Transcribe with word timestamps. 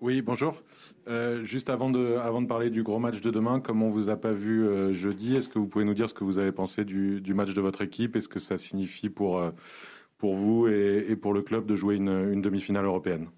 Oui, 0.00 0.22
bonjour. 0.22 0.62
Euh, 1.08 1.44
juste 1.44 1.68
avant 1.68 1.90
de, 1.90 2.16
parler 2.46 2.70
du 2.70 2.82
gros 2.82 2.98
match 2.98 3.20
de 3.20 3.30
demain, 3.30 3.60
comme 3.60 3.82
on 3.82 3.90
vous 3.90 4.08
a 4.08 4.16
pas 4.16 4.32
vu 4.32 4.66
euh, 4.66 4.94
jeudi, 4.94 5.36
est-ce 5.36 5.46
que 5.50 5.58
vous 5.58 5.66
pouvez 5.66 5.84
nous 5.84 5.92
dire 5.92 6.08
ce 6.08 6.14
que 6.14 6.24
vous 6.24 6.38
avez 6.38 6.52
pensé 6.52 6.86
du, 6.86 7.34
match 7.34 7.52
de 7.52 7.60
votre 7.60 7.82
équipe 7.82 8.16
et 8.16 8.22
ce 8.22 8.28
que 8.28 8.40
ça 8.40 8.56
signifie 8.56 9.10
pour, 9.10 9.38
euh, 9.38 9.50
vous 10.22 10.68
et, 10.68 11.16
pour 11.16 11.34
le 11.34 11.42
club 11.42 11.66
de 11.66 11.74
jouer 11.74 11.96
une, 11.96 12.30
une 12.32 12.40
demi-finale 12.40 12.86
européenne? 12.86 13.28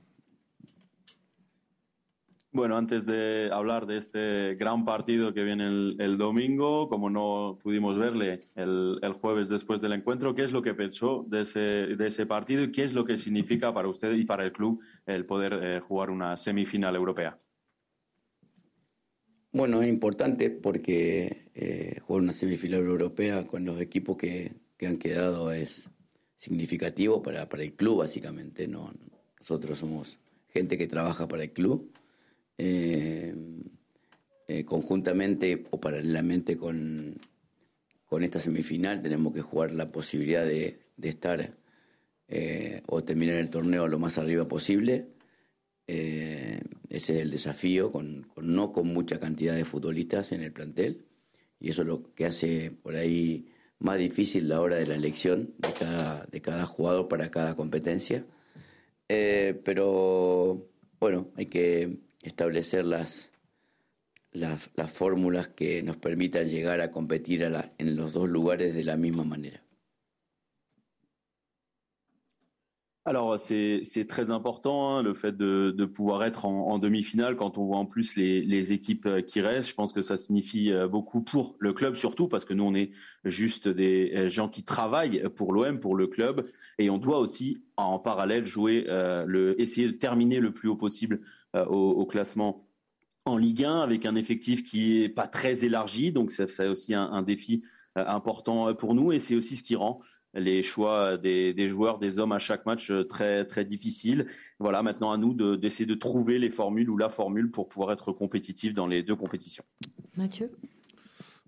Bueno, 2.55 2.77
antes 2.77 3.07
de 3.07 3.49
hablar 3.51 3.87
de 3.87 3.97
este 3.97 4.57
gran 4.57 4.85
partido 4.85 5.33
que 5.33 5.43
viene 5.43 5.69
el, 5.69 5.97
el 5.99 6.19
domingo, 6.19 6.87
como 6.87 7.09
no 7.09 7.59
pudimos 7.63 7.97
verle 7.97 8.49
el, 8.55 8.99
el, 9.01 9.13
jueves 9.15 9.49
después 9.49 9.81
del 9.81 9.95
encuentro, 9.95 10.35
¿qué 10.35 10.45
es 10.45 10.53
lo 10.53 10.61
que 10.61 10.75
pensó 10.75 11.25
de 11.27 11.41
ese, 11.41 11.61
de 11.61 12.07
ese 12.07 12.27
partido 12.27 12.63
y 12.63 12.71
qué 12.71 12.85
es 12.85 12.93
lo 12.93 13.07
que 13.07 13.17
significa 13.17 13.73
para 13.73 13.89
usted 13.89 14.13
y 14.13 14.27
para 14.27 14.45
el 14.45 14.53
club 14.53 14.83
el 15.07 15.25
poder 15.25 15.59
eh, 15.63 15.81
jugar 15.81 16.11
una 16.11 16.37
semifinal 16.37 16.95
europea? 16.95 17.39
Bueno, 19.51 19.81
es 19.81 19.89
importante 19.89 20.51
porque 20.51 21.49
eh, 21.55 22.01
jugar 22.03 22.23
una 22.23 22.35
semifinal 22.35 22.81
europea 22.81 23.47
con 23.47 23.65
los 23.65 23.81
equipos 23.81 24.19
que, 24.19 24.53
que 24.77 24.87
han 24.87 24.99
quedado 24.99 25.53
es 25.53 25.91
significativo 26.35 27.23
para, 27.23 27.49
para, 27.49 27.63
el 27.63 27.73
club, 27.73 28.01
básicamente. 28.01 28.69
¿no? 28.69 28.93
Nosotros 29.39 29.79
somos 29.79 30.19
gente 30.49 30.77
que 30.77 30.87
trabaja 30.87 31.27
para 31.27 31.45
el 31.45 31.53
club 31.53 31.91
eh, 32.65 33.35
eh, 34.47 34.65
conjuntamente 34.65 35.67
o 35.71 35.81
paralelamente 35.81 36.57
con, 36.57 37.19
con 38.07 38.23
esta 38.23 38.39
semifinal 38.39 39.03
tenemos 39.03 39.35
que 39.35 39.41
jugar 39.41 39.73
la 39.73 39.89
posibilidad 39.89 40.45
de, 40.47 40.79
de 40.97 41.09
estar 41.09 41.57
eh, 42.29 42.83
o 42.87 43.03
terminar 43.03 43.35
el 43.35 43.51
torneo 43.51 43.89
lo 43.89 43.99
más 43.99 44.17
arriba 44.17 44.45
posible. 44.45 45.09
ese 45.89 46.63
es 46.89 47.11
el 47.11 47.31
desafío, 47.33 47.91
con, 47.91 48.27
no 48.41 48.71
con 48.71 48.87
mucha 48.87 49.19
cantidad 49.19 49.57
de 49.57 49.65
futbolistas 49.65 50.31
en 50.31 50.43
el 50.43 50.53
plantel. 50.53 51.05
Y 51.59 51.71
eso 51.71 51.83
es 51.83 51.89
lo 51.89 52.15
que 52.15 52.27
hace 52.27 52.71
por 52.71 52.95
ahí 52.95 53.49
más 53.81 53.99
difícil 53.99 54.49
la 54.49 54.61
hora 54.61 54.77
de 54.77 54.87
la 54.87 54.95
elección 54.95 55.55
de 55.59 55.73
cada, 55.73 56.27
de 56.27 56.41
cada 56.41 56.67
jugador 56.67 57.09
para 57.09 57.29
cada 57.29 57.57
competencia. 57.57 58.25
pero 59.09 60.69
bueno, 61.01 61.33
hay 61.35 61.47
que 61.47 62.12
establecer 62.23 62.85
las, 62.85 63.33
las, 64.33 64.71
las, 64.77 64.91
fórmulas 64.91 65.49
que 65.49 65.83
nos 65.83 65.97
permitan 65.97 66.49
llegar 66.49 66.81
a 66.81 66.91
competir 66.91 67.45
a 67.45 67.51
la, 67.51 67.73
en 67.79 67.97
los 67.97 68.13
dos 68.13 68.31
de 68.31 68.85
la 68.85 68.97
misma 68.97 69.25
manera. 69.25 69.61
Alors 73.05 73.37
c'est 73.37 74.07
très 74.09 74.31
important 74.31 74.97
hein, 74.97 75.03
le 75.03 75.13
fait 75.13 75.37
de, 75.37 75.85
pouvoir 75.87 76.23
être 76.23 76.45
en, 76.45 76.79
demi-finale 76.79 77.35
quand 77.35 77.59
on 77.59 77.65
voit 77.65 77.79
en 77.79 77.85
plus 77.85 78.15
les, 78.15 78.73
équipes 78.73 79.09
qui 79.27 79.41
restent. 79.41 79.71
Je 79.71 79.75
pense 79.75 79.93
que 79.93 80.03
ça 80.03 80.17
signifie 80.17 80.73
beaucoup 80.89 81.21
pour 81.21 81.57
le 81.59 81.73
club 81.73 81.97
surtout 81.97 82.29
parce 82.29 82.45
que 82.45 82.55
nous 82.55 82.63
on 82.63 82.77
est 82.77 82.93
juste 83.25 83.67
des 83.67 84.29
gens 84.29 84.49
qui 84.49 84.63
travaillent 84.63 85.25
pour 85.35 85.53
l'OM, 85.53 85.81
pour 85.81 85.97
le 85.97 86.07
club 86.07 86.47
et 86.79 86.91
on 86.91 86.99
doit 86.99 87.19
aussi 87.19 87.65
en 87.77 87.99
parallèle 87.99 88.47
jouer 88.47 88.87
euh, 88.89 89.55
essayer 89.59 89.89
de 89.89 89.97
terminer 89.97 90.39
le 90.39 90.53
plus 90.53 90.69
haut 90.69 90.77
possible 90.77 91.23
euh, 91.57 91.65
au, 91.67 92.07
classement 92.07 92.67
en 93.25 93.37
Ligue 93.37 93.65
1 93.65 93.81
avec 93.81 94.07
un 94.07 94.15
effectif 94.15 94.65
qui 94.65 95.03
est 95.03 95.09
pas 95.09 95.27
très 95.27 95.65
élargi 95.65 96.13
donc 96.13 96.33
c'est 96.33 96.67
aussi 96.67 96.95
un, 96.95 97.23
défi 97.23 97.63
euh, 97.97 98.05
important 98.07 98.75
pour 98.75 98.95
nous 98.95 99.13
et 99.13 99.19
c'est 99.19 99.37
aussi 99.37 99.57
ce 99.57 99.63
qui 99.63 99.77
rend 99.77 100.01
les 100.35 100.63
choix 100.63 101.17
des, 101.17 101.53
des, 101.53 101.69
joueurs, 101.69 101.99
des 101.99 102.19
hommes 102.19 102.33
à 102.33 102.39
chaque 102.39 102.65
match 102.67 102.91
euh, 102.91 103.05
très 103.05 103.45
très 103.45 103.65
difficile. 103.65 104.27
Voilà, 104.59 104.83
maintenant 104.83 105.13
à 105.13 105.19
nous 105.19 105.35
d'essayer 105.35 105.87
de, 105.87 105.95
de, 105.95 105.99
trouver 105.99 106.39
les 106.39 106.51
formules 106.51 106.89
ou 106.89 106.97
la 106.97 107.09
formule 107.09 107.51
pour 107.51 107.69
pouvoir 107.69 107.93
être 107.93 108.13
compétitif 108.13 108.75
dans 108.75 108.87
les 108.87 109.03
deux 109.03 109.17
compétitions. 109.17 109.65
Mathieu? 110.17 110.51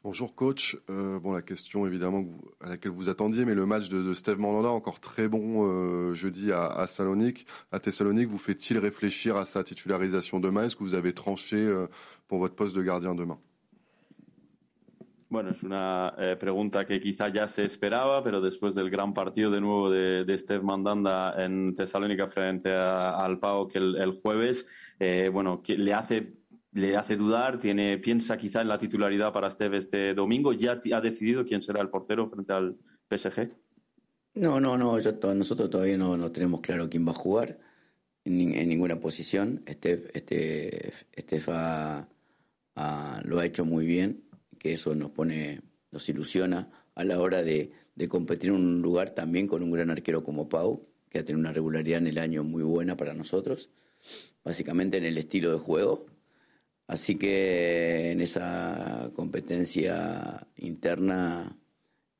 Bonjour 0.04 0.34
coach. 0.34 0.76
Euh, 0.91 1.19
bon 1.19 1.32
la 1.32 1.41
question 1.41 1.87
évidemment 1.87 2.26
à 2.60 2.69
laquelle 2.69 2.92
vous 2.92 3.09
attendiez, 3.09 3.47
mais 3.47 3.54
le 3.54 3.65
match 3.65 3.88
de, 3.88 4.12
Steve 4.12 4.38
Mandanda 4.38 4.69
encore 4.69 5.00
très 5.00 5.28
bon 5.28 5.66
euh, 5.66 6.12
jeudi 6.12 6.53
à, 6.53 6.66
à 6.66 6.87
Salonique, 6.87 7.47
à 7.72 7.81
Thessalonique, 7.81 8.28
vous 8.28 8.37
fait-il 8.37 8.76
réfléchir 8.76 9.38
à 9.38 9.47
sa 9.47 9.65
titularisation 9.65 10.41
demain? 10.41 10.65
Est-ce 10.65 10.76
que 10.76 10.84
vous 10.84 10.92
avez 10.92 11.15
tranché 11.15 11.56
euh, 11.56 11.87
pour 12.28 12.38
votre 12.38 12.54
poste 12.54 12.76
de 12.76 12.82
gardien 12.82 13.15
demain? 13.15 13.38
Bueno, 15.31 15.50
es 15.50 15.62
una 15.62 16.15
eh, 16.19 16.36
pregunta 16.36 16.84
que 16.84 17.00
quizá 17.00 17.28
ya 17.28 17.48
se 17.48 17.65
esperaba, 17.65 18.22
pero 18.22 18.42
después 18.42 18.75
del 18.75 18.91
gran 18.91 19.15
partido 19.15 19.50
de 19.50 19.60
nuevo 19.60 19.91
de, 19.91 20.36
Steve 20.36 20.62
Mandanda 20.62 21.34
en 21.42 21.75
Tesalónica 21.75 22.28
frente 22.28 22.71
a, 22.71 23.16
al 23.16 23.38
PAOK 23.38 23.75
el, 23.75 23.97
el 23.97 24.12
jueves, 24.21 24.66
eh, 25.00 25.31
bueno, 25.32 25.62
le 25.66 25.94
hace 25.94 26.34
le 26.74 26.96
hace 26.96 27.16
dudar, 27.16 27.58
tiene, 27.58 27.98
piensa 27.98 28.36
quizá 28.36 28.60
en 28.60 28.68
la 28.68 28.78
titularidad 28.78 29.32
para 29.32 29.48
Steve 29.48 29.78
este 29.78 30.12
domingo. 30.12 30.52
¿Ya 30.52 30.80
ha 30.92 31.00
decidido 31.00 31.44
quién 31.44 31.62
será 31.62 31.80
el 31.80 31.88
portero 31.88 32.28
frente 32.28 32.52
al 32.52 32.76
PSG? 33.08 33.50
No, 34.34 34.58
no, 34.58 34.76
no. 34.76 34.98
Yo, 34.98 35.12
nosotros 35.34 35.70
todavía 35.70 35.96
no, 35.96 36.16
no, 36.16 36.32
tenemos 36.32 36.60
claro 36.60 36.90
quién 36.90 37.06
va 37.06 37.12
a 37.12 37.14
jugar 37.14 37.60
en, 38.24 38.54
en 38.54 38.68
ninguna 38.68 38.98
posición. 38.98 39.62
Este, 39.66 40.92
ha, 41.48 42.08
ha, 42.74 43.22
lo 43.24 43.38
ha 43.38 43.46
hecho 43.46 43.64
muy 43.64 43.86
bien 43.86 44.24
que 44.58 44.72
eso 44.72 44.96
nos 44.96 45.12
pone, 45.12 45.60
nos 45.92 46.08
ilusiona 46.08 46.70
a 46.96 47.04
la 47.04 47.20
hora 47.20 47.44
de, 47.44 47.70
de, 47.94 48.08
competir 48.08 48.50
en 48.50 48.56
un 48.56 48.82
lugar 48.82 49.10
también 49.10 49.46
con 49.46 49.62
un 49.62 49.70
gran 49.70 49.91
arquero 49.91 50.24
como 50.24 50.48
Pau, 50.48 50.88
que 51.08 51.20
ha 51.20 51.24
tenido 51.24 51.38
una 51.38 51.52
regularidad 51.52 51.98
en 51.98 52.08
el 52.08 52.18
año 52.18 52.42
muy 52.42 52.64
buena 52.64 52.96
para 52.96 53.14
nosotros, 53.14 53.70
básicamente 54.42 54.96
en 54.96 55.04
el 55.04 55.18
estilo 55.18 55.52
de 55.52 55.58
juego. 55.58 56.06
Así 56.87 57.17
que 57.17 58.11
en 58.11 58.21
esa 58.21 59.11
competencia 59.15 60.47
interna 60.56 61.56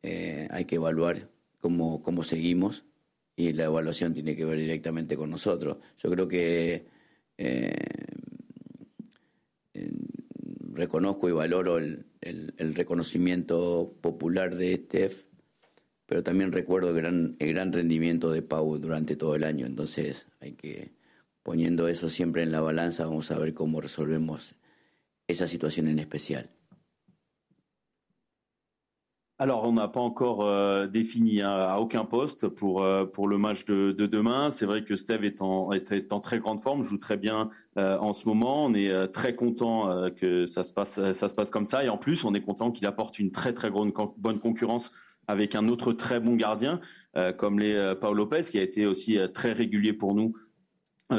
eh, 0.03 0.49
hay 0.51 0.65
que 0.65 0.77
evaluar 0.77 1.29
cómo, 1.61 2.03
cómo 2.03 2.25
seguimos 2.25 2.85
y 3.37 3.53
la 3.53 3.65
evaluación 3.65 4.15
tiene 4.15 4.37
que 4.37 4.45
ver 4.45 4.59
directamente 4.59 5.17
con 5.17 5.31
nosotros. 5.31 5.79
Yo 5.99 6.11
creo 6.11 6.29
que 6.29 6.87
eh, 7.37 7.75
reconozco 10.73 11.29
y 11.29 11.33
valoro 11.33 11.79
el, 11.79 12.07
el, 12.21 12.75
reconocimiento 12.75 13.95
popular 14.01 14.55
de 14.57 14.77
Steph, 14.77 15.25
pero 16.07 16.23
también 16.23 16.53
recuerdo 16.53 16.91
el 16.91 16.97
gran, 16.97 17.37
el 17.39 17.49
gran 17.49 17.73
rendimiento 17.73 18.31
de 18.31 18.43
Pau 18.43 18.79
durante 18.79 19.17
todo 19.17 19.35
el 19.35 19.45
año. 19.45 19.67
Entonces, 19.67 20.27
hay 20.41 20.53
que, 20.53 20.93
poniendo 21.45 21.87
eso 21.87 22.09
siempre 22.09 22.43
en 22.43 22.51
la 22.51 22.61
balanza, 22.61 23.05
vamos 23.05 23.31
a 23.31 23.39
ver 23.39 23.55
cómo 23.55 23.81
resolvemos 23.81 24.57
esa 25.29 25.47
situación 25.47 25.87
en 25.87 26.01
especial. 26.01 26.51
Alors, 29.37 29.65
on 29.65 29.73
n'a 29.73 29.89
pas 29.89 30.01
encore 30.01 30.47
euh, 30.47 30.87
défini 30.87 31.43
hein, 31.43 31.51
à 31.51 31.79
aucun 31.79 32.05
poste 32.05 32.47
pour 32.47 32.85
euh, 32.85 33.05
pour 33.05 33.27
le 33.27 33.37
match 33.37 33.65
de, 33.65 33.91
de 33.91 34.07
demain. 34.07 34.53
C'est 34.53 34.65
vrai 34.65 34.85
que 34.85 34.95
Steve 34.95 35.25
est 35.25 35.43
en 35.43 35.73
est, 35.73 35.91
est, 35.91 36.13
en 36.13 36.21
très 36.21 36.39
grande 36.39 36.61
forme, 36.61 36.83
joue 36.83 36.99
très 36.99 37.17
bien 37.17 37.51
euh, 37.77 37.99
en 37.99 38.13
ce 38.13 38.29
moment. 38.29 38.65
On 38.65 38.75
est 38.75 39.09
très 39.09 39.35
content 39.35 40.09
que 40.13 40.47
ça 40.47 40.63
se 40.63 40.73
passe 40.73 41.13
ça 41.13 41.29
se 41.29 41.35
passe 41.35 41.51
comme 41.51 41.67
ça 41.67 41.85
et 41.85 41.89
en 41.89 41.99
plus, 41.99 42.25
on 42.25 42.33
est 42.33 42.41
content 42.41 42.71
qu'il 42.71 42.87
apporte 42.87 43.19
une 43.19 43.33
très 43.33 43.53
très 43.53 43.71
grande 43.71 43.93
bonne 44.17 44.39
concurrence 44.39 44.93
avec 45.27 45.57
un 45.57 45.67
autre 45.69 45.93
très 45.93 46.21
bon 46.21 46.37
gardien 46.37 46.81
comme 47.37 47.59
les 47.59 47.95
Paul 48.01 48.17
Lopez 48.17 48.43
qui 48.43 48.59
a 48.59 48.63
été 48.63 48.87
aussi 48.87 49.19
très 49.33 49.53
régulier 49.53 49.93
pour 49.93 50.15
nous 50.15 50.35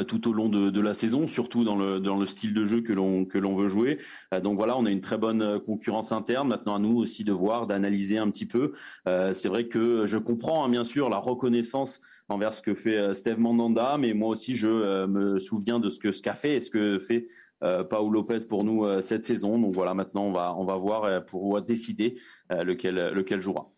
tout 0.06 0.28
au 0.28 0.32
long 0.32 0.48
de, 0.48 0.80
la 0.80 0.94
saison, 0.94 1.26
surtout 1.26 1.64
dans 1.64 1.76
le, 1.76 2.00
dans 2.00 2.16
le 2.16 2.26
style 2.26 2.52
de 2.54 2.64
jeu 2.64 2.82
que 2.82 2.92
l'on 2.92 3.24
que 3.24 3.38
l'on 3.38 3.54
veut 3.54 3.68
jouer. 3.68 3.98
Euh, 4.34 4.40
donc 4.40 4.56
voilà, 4.56 4.76
on 4.76 4.84
a 4.84 4.90
une 4.90 5.00
très 5.00 5.18
bonne 5.18 5.42
euh, 5.42 5.58
concurrence 5.58 6.12
interne. 6.12 6.48
Maintenant 6.48 6.74
à 6.74 6.78
nous 6.78 6.96
aussi 6.96 7.24
de 7.24 7.32
voir, 7.32 7.66
d'analyser 7.66 8.18
un 8.18 8.30
petit 8.30 8.46
peu. 8.46 8.72
Euh, 9.06 9.32
c'est 9.32 9.48
vrai 9.48 9.68
que 9.68 10.04
je 10.06 10.18
comprends 10.18 10.64
hein, 10.64 10.68
bien 10.68 10.84
sûr 10.84 11.08
la 11.08 11.18
reconnaissance 11.18 12.00
envers 12.28 12.52
ce 12.52 12.62
que 12.62 12.74
fait 12.74 13.14
Steve 13.14 13.38
Mandanda, 13.38 13.96
mais 13.98 14.12
moi 14.12 14.30
aussi 14.30 14.56
je 14.56 14.68
euh, 14.68 15.06
me 15.06 15.38
souviens 15.38 15.78
de 15.78 15.88
ce 15.88 15.98
que 15.98 16.10
ce 16.10 16.20
qu'a 16.20 16.34
fait 16.34 16.56
et 16.56 16.60
ce 16.60 16.70
que 16.70 16.98
fait 16.98 17.28
euh, 17.62 17.84
Paul 17.84 18.12
Lopez 18.12 18.38
pour 18.48 18.64
nous 18.64 19.00
cette 19.00 19.24
saison. 19.24 19.58
Donc 19.58 19.74
voilà, 19.74 19.94
maintenant 19.94 20.24
on 20.24 20.32
va 20.32 20.54
on 20.56 20.64
va 20.64 20.76
voir 20.76 21.24
pour 21.26 21.62
décider 21.62 22.18
lequel 22.50 23.12
lequel 23.12 23.40
jouera. 23.40 23.70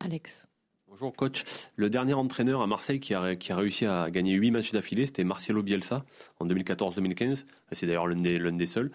Alex. 0.00 0.46
Bonjour 0.92 1.16
coach. 1.16 1.44
Le 1.76 1.88
dernier 1.88 2.12
entraîneur 2.12 2.60
à 2.60 2.66
Marseille 2.66 3.00
qui 3.00 3.14
a, 3.14 3.20
réussi 3.48 3.86
à 3.86 4.10
gagner 4.10 4.34
8 4.34 4.50
matchs 4.50 4.72
d'affilée, 4.72 5.06
c'était 5.06 5.24
Marcelo 5.24 5.62
Bielsa 5.62 6.04
en 6.38 6.46
2014-2015. 6.46 7.46
C'est 7.72 7.86
d'ailleurs 7.86 8.06
l'un 8.06 8.16
des, 8.16 8.38
des, 8.38 8.66
seuls. 8.66 8.90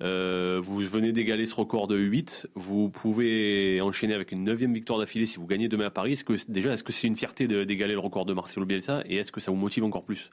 Euh, 0.00 0.62
vous 0.64 0.78
venez 0.78 1.12
d'égaler 1.12 1.44
ce 1.44 1.54
record 1.54 1.88
de 1.88 1.98
8. 1.98 2.48
Vous 2.54 2.88
pouvez 2.88 3.82
enchaîner 3.82 4.14
avec 4.14 4.32
une 4.32 4.44
neuvième 4.44 4.72
victoire 4.72 4.98
d'affilée 4.98 5.26
si 5.26 5.36
vous 5.36 5.46
gagnez 5.46 5.68
demain 5.68 5.88
à 5.88 5.90
Paris. 5.90 6.12
Est-ce 6.12 6.24
que, 6.24 6.32
déjà, 6.50 6.72
est-ce 6.72 6.82
que 6.82 6.92
c'est 6.92 7.06
une 7.06 7.16
fierté 7.16 7.46
d'égaler 7.46 7.92
le 7.92 8.00
record 8.00 8.24
de 8.24 8.32
Marcelo 8.32 8.64
Bielsa 8.64 9.02
et 9.04 9.16
est-ce 9.16 9.30
que 9.30 9.42
ça 9.42 9.50
vous 9.50 9.58
motive 9.58 9.84
encore 9.84 10.04
plus? 10.04 10.30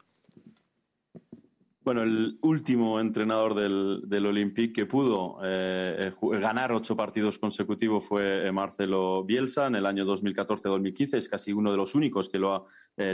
Bueno, 1.89 2.03
el 2.03 2.37
último 2.43 2.99
entrenador 2.99 3.55
del, 3.55 4.25
Olympique 4.27 4.71
que 4.73 4.85
pudo 4.85 5.39
eh, 5.43 6.11
eh 6.11 6.39
ganar 6.39 6.71
ocho 6.71 6.95
partidos 6.95 7.39
consecutivos 7.39 8.05
fue 8.05 8.45
eh, 8.45 8.51
Marcelo 8.51 9.23
Bielsa 9.23 9.65
en 9.65 9.73
el 9.73 9.87
año 9.87 10.05
2014-2015. 10.05 11.17
Es 11.17 11.27
casi 11.27 11.51
uno 11.51 11.71
de 11.71 11.77
los 11.77 11.95
únicos 11.95 12.29
que 12.29 12.37
lo 12.37 12.53
ha 12.53 12.63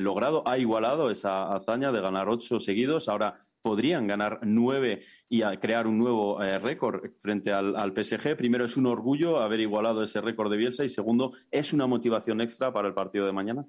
logrado. 0.02 0.46
Ha 0.46 0.58
igualado 0.58 1.10
esa 1.10 1.54
hazaña 1.54 1.94
de 1.94 2.02
ganar 2.02 2.28
ocho 2.28 2.60
seguidos. 2.60 3.08
Ahora 3.08 3.38
podrían 3.62 4.08
ganar 4.08 4.42
nueve 4.44 5.04
y 5.30 5.42
crear 5.62 5.88
un 5.88 5.98
nuevo 5.98 6.40
récord 6.60 7.12
frente 7.22 7.54
al, 7.54 7.78
al, 7.78 7.94
PSG. 7.94 8.36
Primero, 8.36 8.66
es 8.66 8.76
un 8.76 8.88
orgullo 8.88 9.40
haber 9.40 9.62
igualado 9.62 10.04
ese 10.04 10.20
récord 10.20 10.52
de 10.52 10.58
Bielsa 10.58 10.84
y 10.84 10.90
segundo, 10.90 11.32
es 11.50 11.72
una 11.72 11.88
motivación 11.88 12.42
extra 12.42 12.74
para 12.74 12.90
el 12.90 12.94
partido 12.94 13.26
de 13.26 13.32
mañana. 13.32 13.66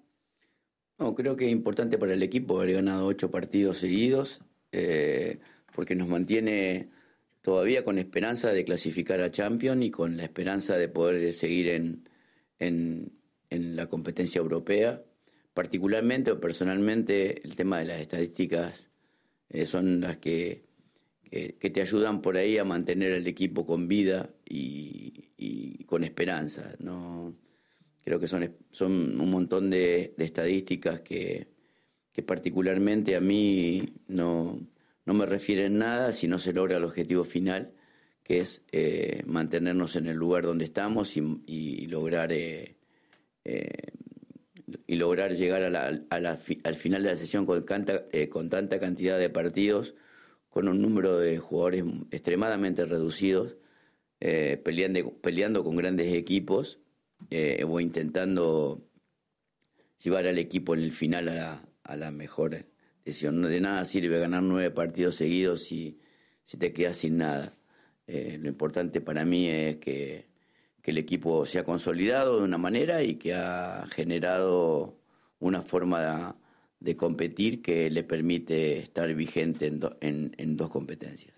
No, 0.99 1.15
creo 1.15 1.37
que 1.37 1.47
es 1.47 1.53
importante 1.53 1.97
para 1.97 2.15
el 2.15 2.25
equipo 2.25 2.59
haber 2.59 2.75
ganado 2.75 3.07
ocho 3.07 3.31
partidos 3.31 3.79
seguidos. 3.79 4.41
Eh, 4.79 5.39
porque 5.75 5.95
nos 5.95 6.07
mantiene 6.07 6.91
todavía 7.41 7.83
con 7.83 7.99
esperanza 7.99 8.53
de 8.53 8.65
clasificar 8.65 9.23
a 9.23 9.31
Champions 9.31 9.83
y 9.85 9.91
con 9.91 10.19
la 10.19 10.25
esperanza 10.25 10.77
de 10.77 10.89
poder 10.89 11.33
seguir 11.33 11.69
en, 11.69 12.09
en, 12.59 13.11
la 13.51 13.87
competencia 13.87 14.39
europea. 14.39 15.03
Particularmente 15.55 16.31
o 16.31 16.41
personalmente 16.41 17.41
el 17.43 17.57
tema 17.57 17.79
de 17.79 17.87
las 17.87 18.01
estadísticas 18.03 18.91
eh, 19.49 19.65
son 19.65 20.01
las 20.01 20.19
que, 20.19 20.67
que, 21.31 21.71
te 21.71 21.81
ayudan 21.81 22.21
por 22.21 22.37
ahí 22.37 22.59
a 22.59 22.65
mantener 22.65 23.13
el 23.13 23.27
equipo 23.27 23.65
con 23.65 23.89
vida 23.89 24.29
y, 24.45 25.31
y 25.39 25.85
con 25.85 26.05
esperanza. 26.05 26.75
¿no? 26.81 27.35
Creo 28.05 28.21
que 28.21 28.29
son, 28.29 28.57
son 28.71 29.19
un 29.19 29.31
montón 29.31 29.71
de 29.71 30.15
estadísticas 30.19 31.01
que, 31.01 31.56
que 32.17 32.23
particularmente 32.23 33.15
a 33.15 33.21
mí 33.21 33.93
no, 34.09 34.59
no 35.05 35.13
me 35.13 35.27
refieren 35.27 35.77
nada 35.77 36.13
si 36.13 36.27
no 36.29 36.39
se 36.39 36.55
logra 36.55 36.79
el 36.79 36.85
objetivo 36.85 37.25
final, 37.25 37.75
que 38.23 38.41
es 38.41 38.65
eh, 38.73 39.23
mantenernos 39.27 39.97
en 39.97 40.07
el 40.07 40.17
lugar 40.17 40.45
donde 40.45 40.65
estamos 40.65 41.15
y, 41.19 41.87
lograr 41.89 42.33
eh, 42.33 42.79
eh, 43.45 43.93
y 44.87 44.97
lograr 44.97 45.35
llegar 45.35 45.63
a 45.63 45.69
la, 45.69 46.39
al 46.65 46.75
final 46.75 47.03
de 47.03 47.11
la 47.11 47.17
sesión 47.17 47.45
con, 47.45 47.67
con 48.31 48.49
tanta 48.49 48.81
cantidad 48.81 49.19
de 49.19 49.29
partidos, 49.29 49.95
con 50.49 50.69
un 50.69 50.81
número 50.81 51.19
de 51.19 51.37
jugadores 51.37 51.85
extremadamente 52.11 52.87
reducidos, 52.87 53.59
peleando, 54.19 55.13
peleando 55.21 55.63
con 55.63 55.77
grandes 55.77 56.15
equipos 56.15 56.79
o 57.69 57.79
intentando 57.79 58.89
llevar 60.03 60.27
al 60.27 60.39
equipo 60.39 60.73
en 60.73 60.81
el 60.81 60.93
final 60.93 61.29
a 61.29 61.35
la, 61.35 61.67
a 61.87 61.97
la 61.97 62.11
mejor 62.11 62.67
decisión. 63.05 63.43
De 63.43 63.61
nada 63.61 63.85
sirve 63.85 64.19
ganar 64.19 64.43
nueve 64.43 64.71
partidos 64.71 65.15
seguidos 65.15 65.65
si, 65.65 66.01
si 66.45 66.57
te 66.57 66.73
quedas 66.73 66.99
sin 66.99 67.19
nada. 67.19 67.57
Eh, 68.07 68.39
lo 68.41 68.49
importante 68.49 69.01
para 69.01 69.25
mí 69.25 69.49
es 69.49 69.77
que, 69.77 70.27
que, 70.83 70.91
el 70.91 70.99
equipo 70.99 71.45
se 71.47 71.59
ha 71.59 71.65
consolidado 71.65 72.39
de 72.39 72.45
una 72.45 72.59
manera 72.59 73.03
y 73.03 73.17
que 73.17 73.35
ha 73.35 73.87
generado 73.91 75.01
una 75.41 75.63
forma 75.63 76.37
de, 76.79 76.97
competir 76.97 77.63
que 77.63 77.91
le 77.91 78.05
permite 78.05 78.79
estar 78.79 79.13
vigente 79.15 79.67
en, 79.67 80.35
en 80.37 80.57
dos 80.57 80.71
competencias. 80.71 81.36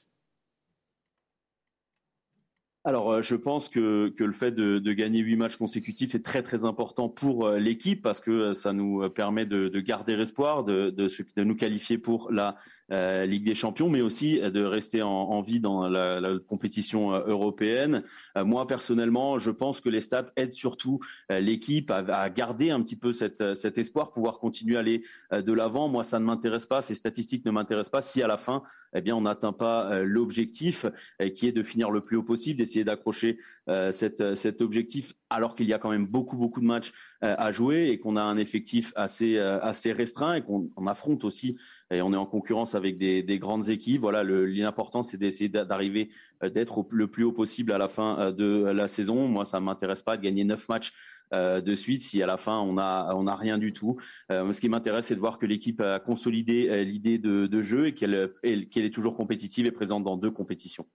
Alors, 2.89 3.13
euh, 3.13 3.21
je 3.21 3.35
pense 3.35 3.69
que, 3.69 4.09
que 4.17 4.25
le 4.25 4.33
fait 4.33 4.51
de, 4.51 4.79
de, 4.79 4.93
gagner 4.95 5.21
huit 5.21 5.37
matchs 5.37 5.57
consécutifs 5.57 6.15
est 6.15 6.25
très 6.25 6.43
très 6.43 6.65
important 6.65 7.11
pour 7.11 7.47
euh, 7.47 7.59
l'équipe 7.59 8.01
parce 8.01 8.19
que 8.19 8.31
euh, 8.31 8.55
ça 8.55 8.73
nous 8.73 9.11
permet 9.11 9.45
de, 9.45 9.69
de 9.69 9.81
garder 9.81 10.15
espoir, 10.15 10.65
de, 10.65 10.89
de, 10.89 11.45
nous 11.45 11.55
qualifier 11.55 11.99
pour 11.99 12.33
la 12.33 12.57
euh, 12.93 13.27
Ligue 13.27 13.45
des 13.45 13.55
Champions, 13.55 13.89
mais 13.89 14.01
aussi 14.01 14.41
de 14.41 14.65
rester 14.65 15.03
en, 15.03 15.41
vie 15.43 15.61
dans 15.61 15.89
la, 15.89 16.21
compétition 16.47 17.11
européenne. 17.11 18.03
Euh, 18.37 18.45
moi 18.45 18.67
personnellement, 18.67 19.39
je 19.39 19.51
pense 19.51 19.81
que 19.81 19.89
les 19.89 20.01
stats 20.01 20.27
aident 20.37 20.53
surtout 20.53 21.01
l'équipe 21.31 21.91
à, 21.91 22.31
garder 22.31 22.71
un 22.71 22.81
petit 22.83 22.97
peu 22.97 23.13
cet 23.13 23.79
espoir, 23.79 24.13
pouvoir 24.13 24.39
continuer 24.39 24.77
à 24.77 24.81
aller 24.81 25.03
de 25.33 25.53
l'avant. 25.53 25.89
Moi, 25.89 26.05
ça 26.05 26.19
ne 26.19 26.25
m'intéresse 26.25 26.67
pas, 26.67 26.83
ces 26.83 26.95
statistiques 26.95 27.45
ne 27.45 27.51
m'intéressent 27.51 27.91
pas 27.91 28.03
si 28.03 28.23
à 28.23 28.27
la 28.27 28.39
fin, 28.39 28.63
eh 28.95 29.01
bien, 29.01 29.17
on 29.17 29.23
n'atteint 29.23 29.53
pas 29.53 30.03
l'objectif 30.03 30.87
qui 31.35 31.47
est 31.47 31.53
de 31.53 31.63
finir 31.63 31.91
le 31.91 32.01
plus 32.01 32.17
haut 32.17 32.23
possible, 32.23 32.59
d'essayer 32.59 32.85
d'accrocher 32.85 33.39
euh, 33.69 33.91
cet 33.93 34.61
objectif 34.63 35.13
alors 35.29 35.55
qu'il 35.55 35.67
y 35.67 35.75
a 35.75 35.79
quand 35.79 35.91
même 35.91 36.07
beaucoup 36.07 36.39
beaucoup 36.39 36.61
de 36.61 36.65
matchs 36.65 36.93
euh, 37.18 37.18
à 37.21 37.51
jouer 37.51 37.89
et 37.89 37.99
qu'on 37.99 38.17
a 38.17 38.23
un 38.23 38.37
effectif 38.37 38.93
assez 38.95 39.37
euh, 39.37 39.61
assez 39.61 39.93
restreint 39.93 40.35
et 40.35 40.43
qu'on 40.43 40.71
affronte 40.87 41.25
aussi 41.25 41.57
et 41.91 42.01
on 42.01 42.13
est 42.13 42.17
en 42.17 42.27
concurrence 42.27 42.75
avec 42.75 42.99
des, 42.99 43.39
grandes 43.39 43.69
équipes. 43.71 44.03
Voilà, 44.03 44.23
l'important 44.23 45.03
c'est 45.03 45.17
d'essayer 45.17 45.49
d'arriver 45.49 46.11
d'être 46.43 46.87
le 46.91 47.07
plus 47.09 47.25
haut 47.25 47.33
possible 47.33 47.73
à 47.73 47.79
la 47.79 47.89
fin 47.89 48.31
de 48.31 48.65
la 48.67 48.87
saison. 48.89 49.27
Moi, 49.27 49.45
ça 49.45 49.59
m'intéresse 49.59 50.03
pas 50.03 50.17
de 50.17 50.23
gagner 50.23 50.45
neuf 50.45 50.69
matchs 50.69 50.93
de 51.33 51.75
suite 51.75 52.03
si 52.03 52.23
à 52.23 52.27
la 52.27 52.37
fin 52.37 52.59
on 52.59 52.79
a 52.79 53.15
on 53.15 53.27
a 53.27 53.35
rien 53.35 53.59
du 53.59 53.73
tout. 53.73 53.97
ce 54.29 54.61
qui 54.61 54.69
m'intéresse, 54.69 55.07
c'est 55.07 55.15
de 55.15 55.21
voir 55.21 55.39
que 55.39 55.47
l'équipe 55.47 55.81
a 55.81 55.99
consolidé 55.99 56.85
l'idée 56.85 57.19
de, 57.19 57.63
jeu 57.63 57.87
et 57.87 57.95
qu'elle 57.95 58.33
est 58.45 58.95
toujours 58.95 59.15
compétitive 59.15 59.67
et 59.67 59.73
présente 59.73 60.05
dans 60.05 60.17
deux 60.17 60.31
compétitions. 60.31 60.87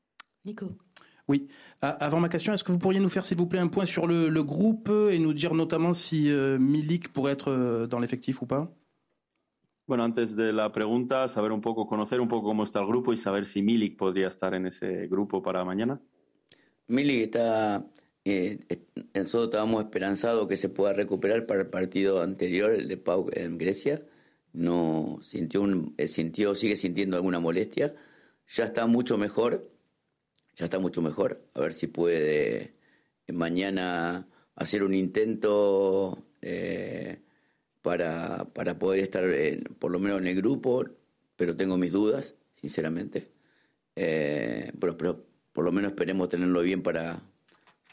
Nico. 0.45 0.77
Oui. 1.27 1.47
Avant 1.81 2.19
ma 2.19 2.29
question, 2.29 2.53
est-ce 2.53 2.63
que 2.63 2.71
vous 2.71 2.79
pourriez 2.79 2.99
nous 2.99 3.09
faire, 3.09 3.25
s'il 3.25 3.37
vous 3.37 3.47
plaît, 3.47 3.59
un 3.59 3.67
point 3.67 3.85
sur 3.85 4.07
le, 4.07 4.29
le 4.29 4.43
groupe 4.43 4.89
et 5.11 5.19
nous 5.19 5.33
dire 5.33 5.53
notamment 5.53 5.93
si 5.93 6.29
euh, 6.29 6.57
Milik 6.59 7.13
pourrait 7.13 7.33
être 7.33 7.49
euh, 7.49 7.87
dans 7.87 7.99
l'effectif 7.99 8.41
ou 8.41 8.45
pas 8.45 8.73
Bueno, 9.85 10.03
antes 10.03 10.35
de 10.35 10.43
la 10.43 10.69
pregunta, 10.69 11.27
saber 11.27 11.51
un 11.51 11.59
poco, 11.59 11.85
conocer 11.85 12.21
un 12.21 12.27
poco 12.29 12.47
cómo 12.47 12.63
está 12.63 12.79
el 12.79 12.87
grupo 12.87 13.11
y 13.11 13.17
saber 13.17 13.45
si 13.45 13.61
Milik 13.61 13.97
podría 13.97 14.29
estar 14.29 14.53
en 14.53 14.65
ese 14.65 15.07
grupo 15.07 15.41
para 15.41 15.65
mañana. 15.65 16.01
Milik 16.87 17.23
está, 17.23 17.85
eh, 18.23 18.59
nosotros 19.13 19.45
estábamos 19.45 19.83
esperanzados 19.83 20.47
que 20.47 20.55
se 20.55 20.69
pueda 20.69 20.93
recuperar 20.93 21.45
para 21.45 21.61
el 21.61 21.67
partido 21.67 22.21
anterior, 22.21 22.71
el 22.71 22.87
de 22.87 22.97
Pau 22.97 23.29
en 23.33 23.57
Grecia. 23.57 24.01
No 24.53 25.19
sintió, 25.21 25.61
un, 25.61 25.93
eh, 25.97 26.07
sintió, 26.07 26.55
sigue 26.55 26.77
sintiendo 26.77 27.17
alguna 27.17 27.39
molestia. 27.39 27.93
Ya 28.47 28.65
está 28.65 28.87
mucho 28.87 29.17
mejor 29.17 29.69
ya 30.55 30.65
está 30.65 30.79
mucho 30.79 31.01
mejor. 31.01 31.41
A 31.53 31.61
ver 31.61 31.73
si 31.73 31.87
puede 31.87 32.73
mañana 33.27 34.27
hacer 34.55 34.83
un 34.83 34.93
intento 34.93 36.25
eh, 36.41 37.19
para, 37.81 38.45
para, 38.53 38.77
poder 38.77 39.01
estar 39.01 39.23
por 39.79 39.91
lo 39.91 39.99
menos 39.99 40.21
en 40.21 40.27
el 40.27 40.35
grupo, 40.35 40.85
pero 41.35 41.55
tengo 41.55 41.77
mis 41.77 41.91
dudas, 41.91 42.35
sinceramente. 42.51 43.31
Eh, 43.95 44.71
pero, 44.79 44.97
pero, 44.97 45.25
por 45.51 45.65
lo 45.65 45.71
menos 45.71 45.91
esperemos 45.91 46.29
tenerlo 46.29 46.61
bien 46.61 46.81
para, 46.81 47.21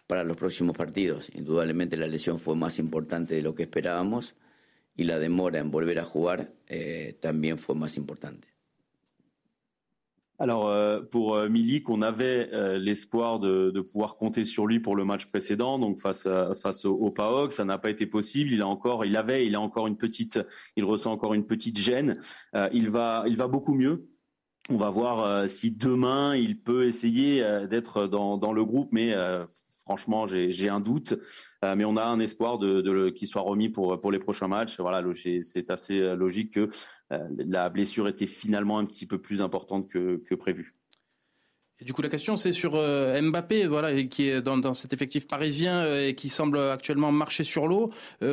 para 0.06 0.24
los 0.24 0.36
próximos 0.36 0.76
partidos. 0.76 1.30
Indudablemente 1.34 1.96
la 1.96 2.06
lesión 2.06 2.38
fue 2.38 2.56
más 2.56 2.78
importante 2.78 3.34
de 3.34 3.42
lo 3.42 3.54
que 3.54 3.64
esperábamos 3.64 4.34
y 4.96 5.04
la 5.04 5.18
demora 5.18 5.60
en 5.60 5.70
volver 5.70 5.98
a 5.98 6.04
jugar 6.04 6.52
eh, 6.66 7.16
también 7.20 7.58
fue 7.58 7.74
más 7.74 7.96
importante. 7.96 8.49
Alors 10.40 10.68
euh, 10.68 11.02
pour 11.02 11.34
euh, 11.34 11.50
Milik, 11.50 11.90
on 11.90 12.00
avait 12.00 12.48
euh, 12.54 12.78
l'espoir 12.78 13.40
de, 13.40 13.78
pouvoir 13.82 14.16
compter 14.16 14.46
sur 14.46 14.66
lui 14.66 14.80
pour 14.80 14.96
le 14.96 15.04
match 15.04 15.26
précédent, 15.26 15.78
donc 15.78 15.98
face 15.98 16.26
face 16.60 16.86
au, 16.86 16.94
au 16.94 17.10
PAOK, 17.10 17.52
ça 17.52 17.66
n'a 17.66 17.76
pas 17.76 17.90
été 17.90 18.06
possible. 18.06 18.50
Il 18.50 18.62
a 18.62 18.66
encore, 18.66 19.04
il 19.04 19.18
avait, 19.18 19.46
il 19.46 19.54
a 19.54 19.60
encore 19.60 19.86
une 19.86 19.98
petite, 19.98 20.40
il 20.76 20.84
ressent 20.84 21.12
encore 21.12 21.34
une 21.34 21.44
petite 21.44 21.78
gêne. 21.78 22.18
il 22.72 22.88
va, 22.88 23.24
il 23.26 23.36
va 23.36 23.48
beaucoup 23.48 23.74
mieux. 23.74 24.08
On 24.70 24.76
va 24.76 24.88
voir 24.88 25.48
si 25.48 25.72
demain 25.72 26.36
il 26.36 26.60
peut 26.62 26.86
essayer 26.86 27.44
d'être 27.68 28.06
dans, 28.06 28.38
dans 28.38 28.52
le 28.52 28.64
groupe, 28.64 28.88
mais 28.92 29.14
franchement, 29.90 30.28
j'ai 30.28 30.68
un 30.68 30.78
doute. 30.78 31.14
Euh, 31.64 31.74
mais 31.74 31.84
on 31.84 31.96
a 31.96 32.04
un 32.04 32.20
espoir 32.20 32.58
de, 32.58 33.10
qu'il 33.10 33.26
soit 33.26 33.42
remis 33.42 33.68
pour, 33.68 34.12
les 34.12 34.20
prochains 34.20 34.46
matchs. 34.46 34.78
Voilà, 34.78 35.02
c'est 35.42 35.68
assez 35.68 35.98
euh, 35.98 36.14
logique 36.14 36.54
que 36.54 36.68
euh, 37.12 37.18
la 37.36 37.68
blessure 37.70 38.06
était 38.06 38.26
finalement 38.26 38.78
un 38.78 38.84
petit 38.84 39.04
peu 39.04 39.18
plus 39.18 39.42
importante 39.42 39.88
que, 39.88 40.22
que 40.24 40.36
prévu. 40.36 40.76
Du 41.80 41.92
coup, 41.92 42.02
la 42.02 42.08
question, 42.08 42.36
c'est 42.36 42.52
sur 42.52 42.72
Mbappé, 42.72 43.66
voilà, 43.66 44.04
qui 44.04 44.28
est 44.28 44.42
dans, 44.42 44.58
dans, 44.58 44.74
cet 44.74 44.92
effectif 44.92 45.26
parisien 45.26 45.96
et 45.96 46.14
qui 46.14 46.28
semble 46.28 46.58
actuellement 46.58 47.10
marcher 47.10 47.42
sur 47.42 47.66
l'eau. 47.66 47.90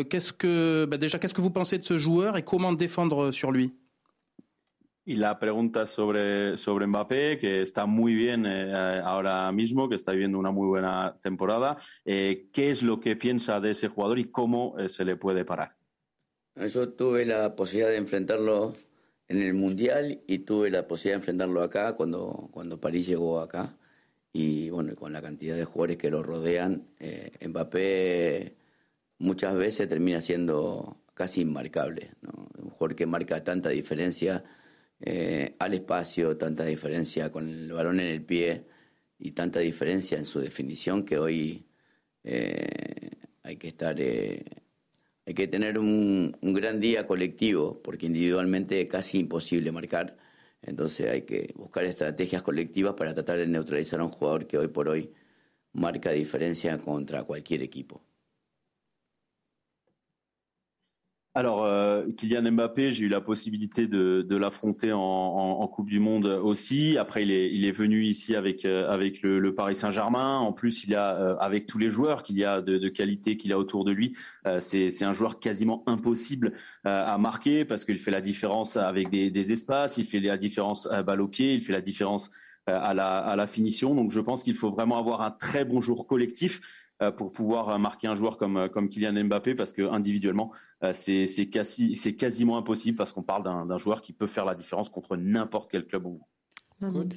qu'est-ce 0.09 0.33
que, 0.33 0.85
bah 0.85 0.97
déjà, 0.97 1.17
qu'est-ce 1.17 1.33
que 1.33 1.39
vous 1.39 1.49
pensez 1.49 1.77
de 1.77 1.83
ce 1.83 1.97
joueur 1.97 2.35
et 2.35 2.43
comment 2.43 2.73
défendre 2.73 3.31
sur 3.31 3.53
lui? 3.53 3.71
Y 5.09 5.15
la 5.15 5.39
pregunta 5.39 5.85
sobre, 5.85 6.57
sobre 6.57 6.85
Mbappé, 6.85 7.39
que 7.39 7.61
está 7.61 7.85
muy 7.85 8.13
bien 8.13 8.45
eh, 8.45 9.01
ahora 9.01 9.49
mismo, 9.53 9.87
que 9.87 9.95
está 9.95 10.11
viviendo 10.11 10.37
una 10.37 10.51
muy 10.51 10.67
buena 10.67 11.17
temporada. 11.21 11.77
Eh, 12.03 12.49
¿Qué 12.51 12.71
es 12.71 12.83
lo 12.83 12.99
que 12.99 13.15
piensa 13.15 13.61
de 13.61 13.69
ese 13.71 13.87
jugador 13.87 14.19
y 14.19 14.25
cómo 14.25 14.77
eh, 14.77 14.89
se 14.89 15.05
le 15.05 15.15
puede 15.15 15.45
parar? 15.45 15.77
Yo 16.57 16.89
tuve 16.89 17.25
la 17.25 17.55
posibilidad 17.55 17.89
de 17.89 17.95
enfrentarlo 17.95 18.73
en 19.29 19.41
el 19.41 19.53
Mundial 19.53 20.23
y 20.27 20.39
tuve 20.39 20.69
la 20.69 20.85
posibilidad 20.89 21.15
de 21.15 21.21
enfrentarlo 21.21 21.61
acá 21.61 21.93
cuando, 21.93 22.49
cuando 22.51 22.77
París 22.77 23.07
llegó 23.07 23.39
acá. 23.39 23.77
Y 24.33 24.69
bueno, 24.71 24.93
con 24.93 25.13
la 25.13 25.21
cantidad 25.21 25.55
de 25.55 25.63
jugadores 25.63 25.95
que 25.95 26.11
lo 26.11 26.21
rodean, 26.21 26.85
Mbappé 27.47 28.57
muchas 29.19 29.55
veces 29.55 29.87
termina 29.87 30.19
siendo 30.19 30.97
casi 31.13 31.43
inmarcable. 31.43 32.11
Un 32.61 32.71
jugador 32.71 32.97
que 32.97 33.05
marca 33.05 33.41
tanta 33.41 33.69
diferencia 33.69 34.43
eh, 34.99 35.55
al 35.59 35.73
espacio, 35.73 36.37
tanta 36.37 36.65
diferencia 36.65 37.31
con 37.31 37.47
el 37.47 37.71
balón 37.71 37.99
en 37.99 38.07
el 38.07 38.23
pie 38.23 38.65
y 39.19 39.31
tanta 39.31 39.59
diferencia 39.59 40.17
en 40.17 40.25
su 40.25 40.39
definición 40.39 41.03
que 41.05 41.17
hoy 41.19 41.67
eh, 42.23 43.11
hay 43.43 43.57
que 43.57 43.67
estar, 43.67 43.99
eh, 43.99 44.43
hay 45.25 45.33
que 45.33 45.47
tener 45.47 45.77
un, 45.79 46.35
un, 46.41 46.53
gran 46.53 46.79
día 46.79 47.05
colectivo, 47.07 47.81
porque 47.83 48.07
individualmente 48.07 48.81
es 48.81 48.89
casi 48.89 49.19
imposible 49.19 49.71
marcar. 49.71 50.17
Entonces 50.61 51.09
hay 51.11 51.21
que 51.23 51.53
buscar 51.55 51.85
estrategias 51.85 52.41
colectivas 52.41 52.95
para 52.95 53.13
tratar 53.13 53.37
de 53.39 53.47
neutralizar 53.47 53.99
a 53.99 54.03
un 54.05 54.11
jugador 54.11 54.47
que 54.47 54.57
hoy 54.57 54.67
por 54.67 54.89
hoy 54.89 55.13
marca 55.73 56.11
diferencia 56.11 56.77
contra 56.79 57.23
cualquier 57.23 57.61
equipo. 57.61 58.06
Alors, 61.37 61.65
euh, 61.65 62.03
Kylian 62.17 62.51
Mbappé, 62.51 62.91
j'ai 62.91 63.05
eu 63.05 63.09
la 63.09 63.21
possibilité 63.21 63.85
de, 63.85 64.35
l'affronter 64.35 64.91
en, 64.91 65.67
Coupe 65.67 65.87
du 65.87 65.99
Monde 65.99 66.25
aussi. 66.25 66.97
Après, 66.97 67.21
il 67.21 67.29
est, 67.29 67.53
il 67.53 67.63
est 67.63 67.71
venu 67.71 68.03
ici 68.03 68.35
avec 68.35 68.65
euh, 68.65 68.89
avec 68.89 69.21
le, 69.21 69.53
Paris 69.53 69.75
Saint-Germain. 69.75 70.39
En 70.39 70.51
plus, 70.51 70.85
il 70.85 70.95
a 70.95 71.13
euh, 71.13 71.37
avec 71.37 71.67
tous 71.67 71.77
les 71.77 71.91
joueurs 71.91 72.23
qu'il 72.23 72.37
y 72.37 72.43
a 72.43 72.63
de, 72.63 72.89
qualité 72.89 73.37
qu'il 73.37 73.53
a 73.53 73.59
autour 73.59 73.85
de 73.85 73.91
lui, 73.91 74.17
c'est 74.57 75.03
un 75.03 75.13
joueur 75.13 75.39
quasiment 75.39 75.83
impossible 75.85 76.53
à 76.83 77.19
marquer 77.19 77.65
parce 77.65 77.85
qu'il 77.85 77.99
fait 77.99 78.09
la 78.09 78.21
différence 78.21 78.75
avec 78.75 79.11
des, 79.11 79.51
espaces, 79.51 79.99
il 79.99 80.05
fait 80.05 80.19
la 80.19 80.37
différence 80.37 80.87
à 80.89 81.03
balle 81.03 81.21
au 81.21 81.27
pied, 81.27 81.53
il 81.53 81.61
fait 81.61 81.73
la 81.73 81.81
différence 81.81 82.31
à 82.65 82.95
la, 82.95 83.19
à 83.19 83.35
la 83.35 83.45
finition. 83.45 83.93
Donc, 83.93 84.09
je 84.11 84.21
pense 84.21 84.41
qu'il 84.41 84.55
faut 84.55 84.71
vraiment 84.71 84.97
avoir 84.97 85.21
un 85.21 85.31
très 85.31 85.65
bon 85.65 85.81
jour 85.81 86.07
collectif 86.07 86.61
euh, 86.61 86.86
pour 87.11 87.31
pouvoir 87.31 87.69
euh, 87.69 87.77
marquer 87.77 88.07
un 88.07 88.15
joueur 88.15 88.37
comme, 88.37 88.57
euh, 88.57 88.67
comme 88.69 88.89
Kylian 88.89 89.25
Mbappé 89.25 89.55
parce 89.55 89.73
que 89.73 89.83
individuellement, 89.83 90.51
c'est 90.93 91.49
quasi, 91.51 91.93
quasiment 92.15 92.57
impossible 92.57 92.97
parce 92.97 93.13
qu'on 93.13 93.23
parle 93.23 93.43
d'un 93.43 93.77
joueur 93.77 94.01
qui 94.01 94.13
peut 94.13 94.27
faire 94.27 94.45
la 94.45 94.55
différence 94.55 94.89
contre 94.89 95.15
n'importe 95.15 95.69
quel 95.71 95.85
club 95.85 96.05
au 96.05 96.19
monde. 96.81 97.13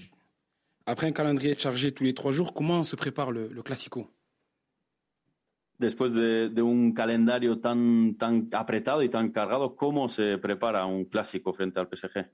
après 0.86 1.06
un 1.06 1.12
calendrier 1.12 1.56
chargé 1.58 1.92
tous 1.92 2.04
les 2.04 2.14
trois 2.14 2.32
jours, 2.32 2.52
comment 2.52 2.82
se 2.82 2.96
prépare 2.96 3.30
le, 3.30 3.48
le 3.48 3.62
Classico? 3.62 4.10
Después 5.78 6.10
de, 6.10 6.48
de, 6.48 6.62
un 6.62 6.92
calendario 6.92 7.56
tan, 7.56 8.12
tan 8.18 8.48
apretado 8.52 9.02
y 9.02 9.08
tan 9.08 9.30
cargado, 9.30 9.74
¿cómo 9.76 10.08
se 10.10 10.36
prepara 10.36 10.84
un 10.84 11.06
clásico 11.06 11.54
frente 11.54 11.80
al 11.80 11.88
PSG? 11.88 12.28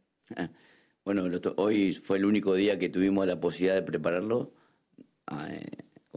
Bueno, 1.04 1.22
hoy 1.58 1.92
fue 1.92 2.18
el 2.18 2.24
único 2.24 2.54
día 2.54 2.76
que 2.76 2.88
tuvimos 2.88 3.24
la 3.24 3.38
posibilidad 3.38 3.76
de 3.76 3.82
prepararlo. 3.82 4.52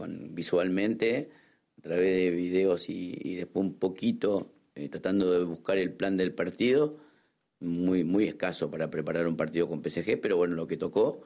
Visualmente, 0.08 1.30
a 1.78 1.82
través 1.82 2.16
de 2.16 2.32
videos 2.32 2.90
y, 2.90 3.36
después 3.36 3.66
un 3.66 3.74
poquito 3.76 4.54
eh, 4.76 4.90
tratando 4.90 5.32
de 5.32 5.44
buscar 5.46 5.78
el 5.78 5.94
plan 5.94 6.18
del 6.18 6.34
partido. 6.34 6.98
Muy, 7.62 8.04
muy 8.04 8.26
escaso 8.26 8.72
para 8.72 8.90
preparar 8.90 9.28
un 9.28 9.36
partido 9.36 9.68
con 9.68 9.84
PSG, 9.84 10.20
pero 10.22 10.38
bueno, 10.38 10.56
lo 10.56 10.68
que 10.68 10.78
tocó. 10.78 11.24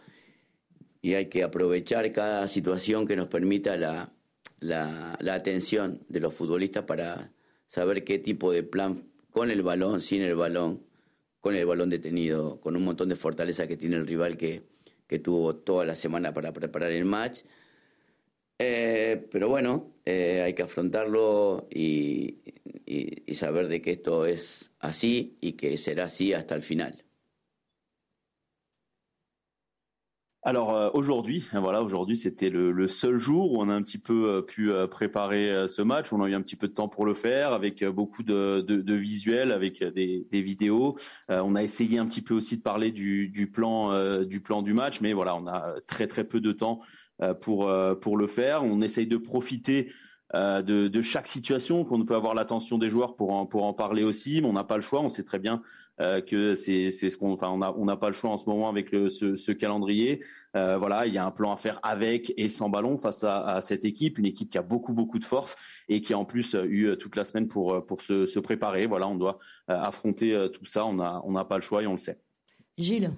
Y 1.01 1.13
hay 1.13 1.27
que 1.27 1.43
aprovechar 1.43 2.11
cada 2.11 2.47
situación 2.47 3.05
que 3.05 3.15
nos 3.15 3.27
permita 3.27 3.77
la, 3.77 4.13
la, 4.59 5.17
la 5.19 5.33
atención 5.35 6.03
de 6.07 6.19
los 6.19 6.33
futbolistas 6.33 6.85
para 6.85 7.31
saber 7.67 8.03
qué 8.03 8.19
tipo 8.19 8.51
de 8.51 8.63
plan 8.63 9.03
con 9.31 9.51
el 9.51 9.61
balón, 9.63 10.01
sin 10.01 10.21
el 10.21 10.35
balón, 10.35 10.83
con 11.39 11.55
el 11.55 11.65
balón 11.65 11.89
detenido, 11.89 12.61
con 12.61 12.75
un 12.75 12.85
montón 12.85 13.09
de 13.09 13.15
fortaleza 13.15 13.67
que 13.67 13.77
tiene 13.77 13.97
el 13.97 14.07
rival 14.07 14.37
que, 14.37 14.63
que 15.07 15.19
tuvo 15.19 15.55
toda 15.55 15.85
la 15.85 15.95
semana 15.95 16.33
para 16.33 16.53
preparar 16.53 16.91
el 16.91 17.05
match 17.05 17.41
eh, 18.63 19.27
pero 19.31 19.49
bueno, 19.49 19.95
eh, 20.05 20.41
hay 20.41 20.53
que 20.53 20.63
afrontarlo 20.63 21.67
y, 21.69 22.39
de 22.85 23.81
que 23.81 23.91
esto 23.91 24.25
es 24.25 24.71
así 24.79 25.37
y 25.41 25.53
que 25.53 25.77
será 25.77 26.05
así 26.05 26.33
hasta 26.33 26.55
el 26.55 26.63
final. 26.63 27.03
Alors 30.45 30.75
euh, 30.75 30.89
aujourd'hui, 30.93 31.47
voilà, 31.53 31.81
aujourd'hui 31.81 32.17
c'était 32.17 32.49
le, 32.49 32.87
seul 32.89 33.17
jour 33.17 33.53
où 33.53 33.61
on 33.61 33.69
a 33.69 33.73
un 33.73 33.81
petit 33.81 33.97
peu 33.97 34.29
euh, 34.29 34.41
pu 34.41 34.71
euh, 34.71 34.87
préparer 34.87 35.67
ce 35.67 35.81
match. 35.81 36.11
On 36.11 36.21
a 36.21 36.27
eu 36.27 36.33
un 36.33 36.41
petit 36.41 36.57
peu 36.57 36.67
de 36.67 36.73
temps 36.73 36.89
pour 36.89 37.05
le 37.05 37.13
faire, 37.13 37.53
avec 37.53 37.83
beaucoup 37.85 38.23
de, 38.23 38.93
visuels, 38.93 39.53
avec 39.53 39.81
des, 39.81 40.25
vidéos. 40.31 40.97
on 41.29 41.55
a 41.55 41.63
essayé 41.63 41.97
un 41.97 42.05
petit 42.05 42.21
peu 42.21 42.33
aussi 42.33 42.57
de 42.57 42.61
parler 42.61 42.91
du, 42.91 43.49
plan, 43.51 44.23
du 44.23 44.41
plan 44.41 44.61
du 44.61 44.73
match, 44.73 44.99
mais 44.99 45.13
voilà, 45.13 45.35
on 45.35 45.47
a 45.47 45.75
très 45.87 46.07
très 46.07 46.25
peu 46.25 46.41
de 46.41 46.51
temps 46.51 46.81
pour, 47.41 47.69
euh, 47.69 47.95
pour 47.95 48.17
le 48.17 48.27
faire. 48.27 48.63
On 48.63 48.81
essaye 48.81 49.07
de 49.07 49.17
profiter 49.17 49.91
euh, 50.35 50.63
de, 50.63 51.01
chaque 51.01 51.27
situation, 51.27 51.83
qu'on 51.83 52.03
peut 52.05 52.15
avoir 52.15 52.33
l'attention 52.33 52.79
des 52.79 52.89
joueurs 52.89 53.15
pour 53.15 53.33
en, 53.33 53.45
pour 53.45 53.65
en 53.65 53.73
parler 53.73 54.03
aussi, 54.03 54.41
mais 54.41 54.47
on 54.47 54.53
n'a 54.53 54.63
pas 54.63 54.77
le 54.77 54.81
choix. 54.81 55.01
On 55.01 55.09
sait 55.09 55.23
très 55.23 55.39
bien 55.39 55.61
que 55.99 56.55
c'est 56.55 56.89
ce 56.89 57.15
qu'on, 57.17 57.33
enfin, 57.33 57.49
on 57.49 57.59
n'a 57.59 57.71
n'a 57.77 57.95
pas 57.95 58.07
le 58.07 58.13
choix 58.15 58.31
en 58.31 58.37
ce 58.37 58.49
moment 58.49 58.67
avec 58.67 58.89
ce, 58.89 59.51
calendrier. 59.51 60.23
voilà, 60.53 61.05
il 61.05 61.13
y 61.13 61.19
a 61.19 61.25
un 61.25 61.29
plan 61.29 61.53
à 61.53 61.57
faire 61.57 61.79
avec 61.83 62.33
et 62.35 62.47
sans 62.47 62.67
ballon 62.67 62.97
face 62.97 63.23
à, 63.23 63.61
cette 63.61 63.85
équipe, 63.85 64.17
une 64.17 64.25
équipe 64.25 64.49
qui 64.49 64.57
a 64.57 64.63
beaucoup 64.63 64.93
beaucoup 64.93 65.19
de 65.19 65.23
force 65.23 65.55
et 65.87 66.01
qui 66.01 66.13
a 66.13 66.17
en 66.17 66.25
plus 66.25 66.55
eu 66.67 66.97
toute 66.97 67.15
la 67.15 67.23
semaine 67.23 67.47
pour 67.47 67.85
pour 67.85 68.01
se, 68.01 68.39
préparer. 68.39 68.87
Voilà, 68.87 69.07
on 69.07 69.15
doit 69.15 69.37
affronter 69.67 70.47
tout 70.51 70.65
ça. 70.65 70.83
On 70.83 70.99
a 70.99 71.21
on 71.25 71.33
n'a 71.33 71.45
pas 71.45 71.57
le 71.57 71.61
choix 71.61 71.83
et 71.83 71.87
on 71.87 71.91
le 71.91 71.97
sait. 71.97 72.19
Gilles. 72.75 73.11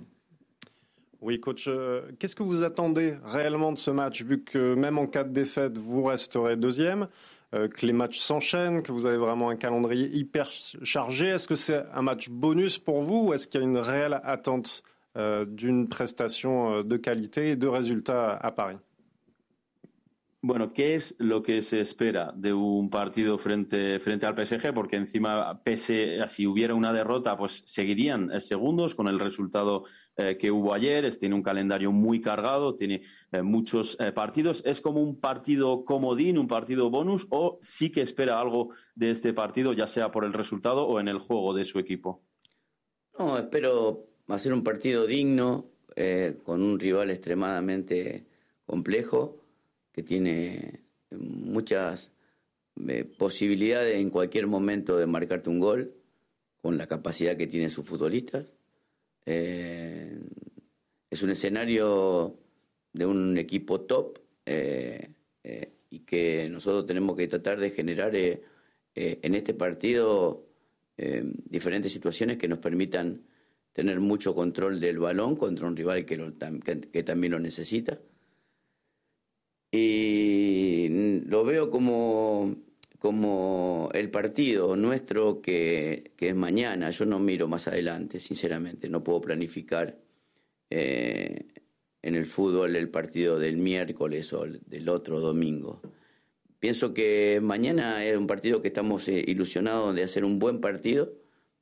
Oui, 1.26 1.40
coach, 1.40 1.66
euh, 1.68 2.04
qu'est-ce 2.20 2.36
que 2.36 2.44
vous 2.44 2.62
attendez 2.62 3.16
réellement 3.26 3.72
de 3.72 3.80
ce 3.80 3.90
match, 3.90 4.22
vu 4.22 4.44
que 4.44 4.76
même 4.76 5.00
en 5.00 5.08
cas 5.08 5.24
de 5.24 5.34
défaite, 5.34 5.76
vous 5.76 6.04
resterez 6.04 6.56
deuxième, 6.56 7.08
euh, 7.56 7.68
que 7.68 7.84
les 7.88 7.94
matchs 7.94 8.20
s'enchaînent, 8.20 8.84
que 8.84 8.92
vous 8.92 9.08
avez 9.08 9.18
vraiment 9.18 9.50
un 9.50 9.56
calendrier 9.56 10.08
hyper 10.16 10.52
chargé? 10.52 11.26
Est-ce 11.26 11.48
que 11.48 11.56
c'est 11.56 11.84
un 11.96 12.04
match 12.04 12.30
bonus 12.30 12.78
pour 12.78 13.02
vous 13.02 13.30
ou 13.30 13.34
est-ce 13.34 13.48
qu'il 13.48 13.60
y 13.60 13.64
a 13.64 13.66
une 13.66 13.80
réelle 13.80 14.22
attente 14.24 14.84
euh, 15.18 15.46
d'une 15.46 15.90
prestation 15.90 16.84
de 16.84 16.96
qualité 16.96 17.50
et 17.50 17.56
de 17.56 17.66
résultats 17.66 18.36
à 18.36 18.52
Paris? 18.52 18.78
Bueno, 20.48 20.74
¿qué 20.74 20.94
es 20.94 21.16
lo 21.18 21.42
que 21.42 21.64
se 21.64 21.80
espera 21.80 22.32
de 22.36 22.54
un 22.54 22.92
partido 22.92 23.40
frente, 23.40 24.00
frente 24.00 24.28
al 24.28 24.36
PSG? 24.36 24.76
Porque 24.76 24.96
encima, 24.96 25.64
pese 25.64 26.22
a 26.22 26.28
si 26.28 26.46
hubiera 26.46 26.76
una 26.76 26.94
derrota, 26.94 27.36
pues 27.36 27.64
seguirían 27.66 28.32
eh, 28.32 28.40
segundos 28.40 28.94
con 28.94 29.08
el 29.08 29.20
resultado 29.20 29.86
eh, 30.16 30.38
que 30.40 30.52
hubo 30.52 30.76
ayer. 30.76 31.16
Tiene 31.16 31.34
un 31.34 31.42
calendario 31.42 31.92
muy 31.92 32.22
cargado, 32.22 32.76
tiene 32.76 33.02
eh, 33.32 33.42
muchos 33.42 33.98
partidos. 34.14 34.64
¿Es 34.68 34.82
como 34.82 35.02
un 35.02 35.20
partido 35.20 35.84
comodín, 35.84 36.38
un 36.38 36.48
partido 36.48 36.92
bonus, 36.92 37.26
o 37.32 37.58
sí 37.64 37.92
que 37.92 38.02
espera 38.02 38.40
algo 38.40 38.70
de 38.94 39.10
este 39.10 39.34
partido, 39.34 39.74
ya 39.74 39.88
sea 39.88 40.12
por 40.12 40.26
el 40.26 40.34
resultado 40.34 40.86
o 40.86 41.00
en 41.00 41.08
el 41.08 41.18
juego 41.18 41.56
de 41.56 41.64
su 41.64 41.80
equipo? 41.80 42.22
No, 43.18 43.40
espero 43.40 44.06
hacer 44.28 44.54
un 44.54 44.64
partido 44.64 45.08
digno, 45.08 45.72
con 46.44 46.62
un 46.62 46.78
rival 46.78 47.10
extremadamente 47.10 48.28
complejo 48.68 49.45
que 49.96 50.04
tiene 50.04 50.82
muchas 51.12 52.12
eh, 52.86 53.06
posibilidades 53.06 53.96
en 53.96 54.10
cualquier 54.10 54.46
momento 54.46 54.98
de 54.98 55.08
marcarte 55.08 55.50
un 55.50 55.62
gol, 55.62 55.96
con 56.58 56.78
la 56.78 56.86
capacidad 56.86 57.38
que 57.38 57.48
tienen 57.48 57.70
sus 57.70 57.86
futbolistas. 57.86 58.52
Eh, 59.26 60.20
es 61.10 61.24
un 61.24 61.30
escenario 61.30 62.38
de 62.92 63.06
un 63.06 63.38
equipo 63.38 63.82
top 63.82 64.20
eh, 64.46 65.12
y 65.90 66.00
que 66.00 66.50
nosotros 66.50 66.86
tenemos 66.86 67.16
que 67.16 67.30
tratar 67.30 67.58
de 67.58 67.70
generar 67.70 68.14
en 68.18 69.36
este 69.36 69.54
partido 69.54 70.46
diferentes 70.98 71.94
situaciones 71.94 72.38
que 72.38 72.50
nos 72.50 72.60
permitan 72.60 73.22
tener 73.72 74.02
mucho 74.02 74.36
control 74.36 74.82
del 74.82 75.00
balón 75.00 75.38
contra 75.38 75.68
un 75.68 75.78
rival 75.78 76.06
que 76.06 77.04
también 77.04 77.32
lo 77.32 77.40
necesita. 77.40 77.98
Y 79.76 81.20
lo 81.28 81.44
veo 81.44 81.70
como, 81.70 82.56
como 83.00 83.90
el 83.94 84.10
partido 84.10 84.76
nuestro 84.76 85.42
que, 85.42 86.14
que, 86.16 86.30
es 86.30 86.36
mañana. 86.36 86.92
Yo 86.92 87.06
no 87.06 87.20
miro 87.20 87.48
más 87.48 87.68
adelante, 87.68 88.20
sinceramente. 88.20 88.90
No 88.90 89.04
puedo 89.04 89.22
planificar 89.22 89.98
eh, 90.70 91.46
en 92.02 92.16
el 92.16 92.26
fútbol 92.26 92.76
el 92.76 92.90
partido 92.90 93.38
del 93.38 93.58
miércoles 93.58 94.32
o 94.34 94.46
del 94.46 94.90
otro 94.90 95.20
domingo. 95.20 95.82
Pienso 96.60 96.94
que 96.94 97.40
mañana 97.44 98.06
es 98.06 98.18
un 98.18 98.28
partido 98.28 98.62
que 98.62 98.70
estamos 98.70 99.08
eh, 99.10 99.24
ilusionados 99.28 99.94
de 99.94 100.04
hacer 100.04 100.24
un 100.24 100.40
buen 100.40 100.62
partido, 100.62 101.14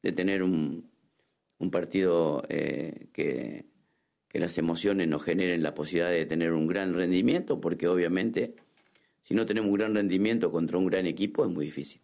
de 0.02 0.12
tener 0.12 0.44
un, 0.44 0.92
un 1.58 1.72
partido 1.72 2.44
eh, 2.50 3.08
que, 3.12 3.73
que 4.34 4.40
las 4.40 4.58
emociones 4.58 5.08
nos 5.08 5.24
generen 5.24 5.62
la 5.62 5.76
posibilidad 5.76 6.10
de 6.10 6.26
tener 6.26 6.54
un 6.54 6.66
gran 6.66 6.96
rendimiento, 6.96 7.62
porque 7.62 7.88
obviamente 7.88 8.56
si 9.22 9.36
no 9.36 9.46
tenemos 9.46 9.70
un 9.70 9.78
gran 9.78 9.94
rendimiento 9.94 10.52
contra 10.52 10.80
un 10.80 10.88
gran 10.88 11.06
equipo 11.06 11.46
es 11.46 11.52
muy 11.52 11.66
difícil. 11.66 12.02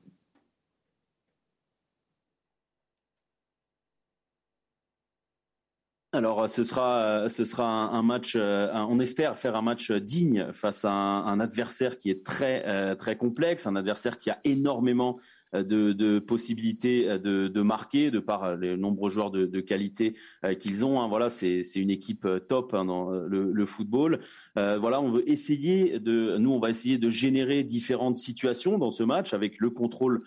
Alors, 6.12 6.50
ce 6.50 6.63
sera, 6.63 7.30
ce 7.30 7.44
sera 7.44 7.68
un, 7.68 8.01
match. 8.01 8.36
on 8.36 9.00
espère 9.00 9.38
faire 9.38 9.56
un 9.56 9.62
match 9.62 9.92
digne 9.92 10.48
face 10.54 10.84
à 10.84 10.92
un, 10.92 11.39
adversaire 11.39 11.98
qui 11.98 12.10
est 12.10 12.25
très, 12.25 12.96
très 12.96 13.16
complexe, 13.16 13.68
un 13.68 13.75
adversaire 13.75 14.18
qui 14.18 14.32
a 14.32 14.39
énormément 14.44 15.20
de, 15.54 16.20
possibilités 16.20 17.20
de, 17.20 17.62
marquer 17.62 18.10
de 18.10 18.20
par 18.20 18.56
les 18.56 18.75
nombreux 18.75 19.12
joueurs 19.12 19.30
de, 19.30 19.60
qualité 19.60 20.16
qu'ils 20.60 20.84
ont. 20.84 21.00
Hein. 21.00 21.08
Voilà, 21.08 21.30
c'est 21.30 21.62
une 21.75 21.92
équipe 21.92 22.28
top 22.48 22.74
hein, 22.74 22.86
dans 22.86 23.12
le, 23.12 23.66
football. 23.68 24.20
voilà, 24.56 25.01
on 25.01 25.12
veut 25.12 25.30
essayer 25.30 26.00
de, 26.00 26.38
nous, 26.39 26.51
on 26.51 26.60
va 26.60 26.72
essayer 26.72 26.98
de 26.98 27.12
générer 27.12 27.63
différentes 27.63 28.16
situations 28.16 28.80
dans 28.80 28.92
ce 28.92 29.04
match 29.04 29.36
avec 29.36 29.60
le 29.60 29.70
contrôle 29.70 30.24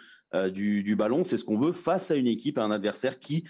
du, 0.52 0.96
ballon. 0.96 1.24
C'est 1.24 1.36
ce 1.36 1.44
qu'on 1.44 1.58
veut 1.58 1.72
face 1.72 2.10
à 2.10 2.16
une 2.16 2.26
équipe, 2.26 2.58
à 2.58 2.64
un 2.64 2.70
adversaire 2.70 3.18
qui 3.18 3.44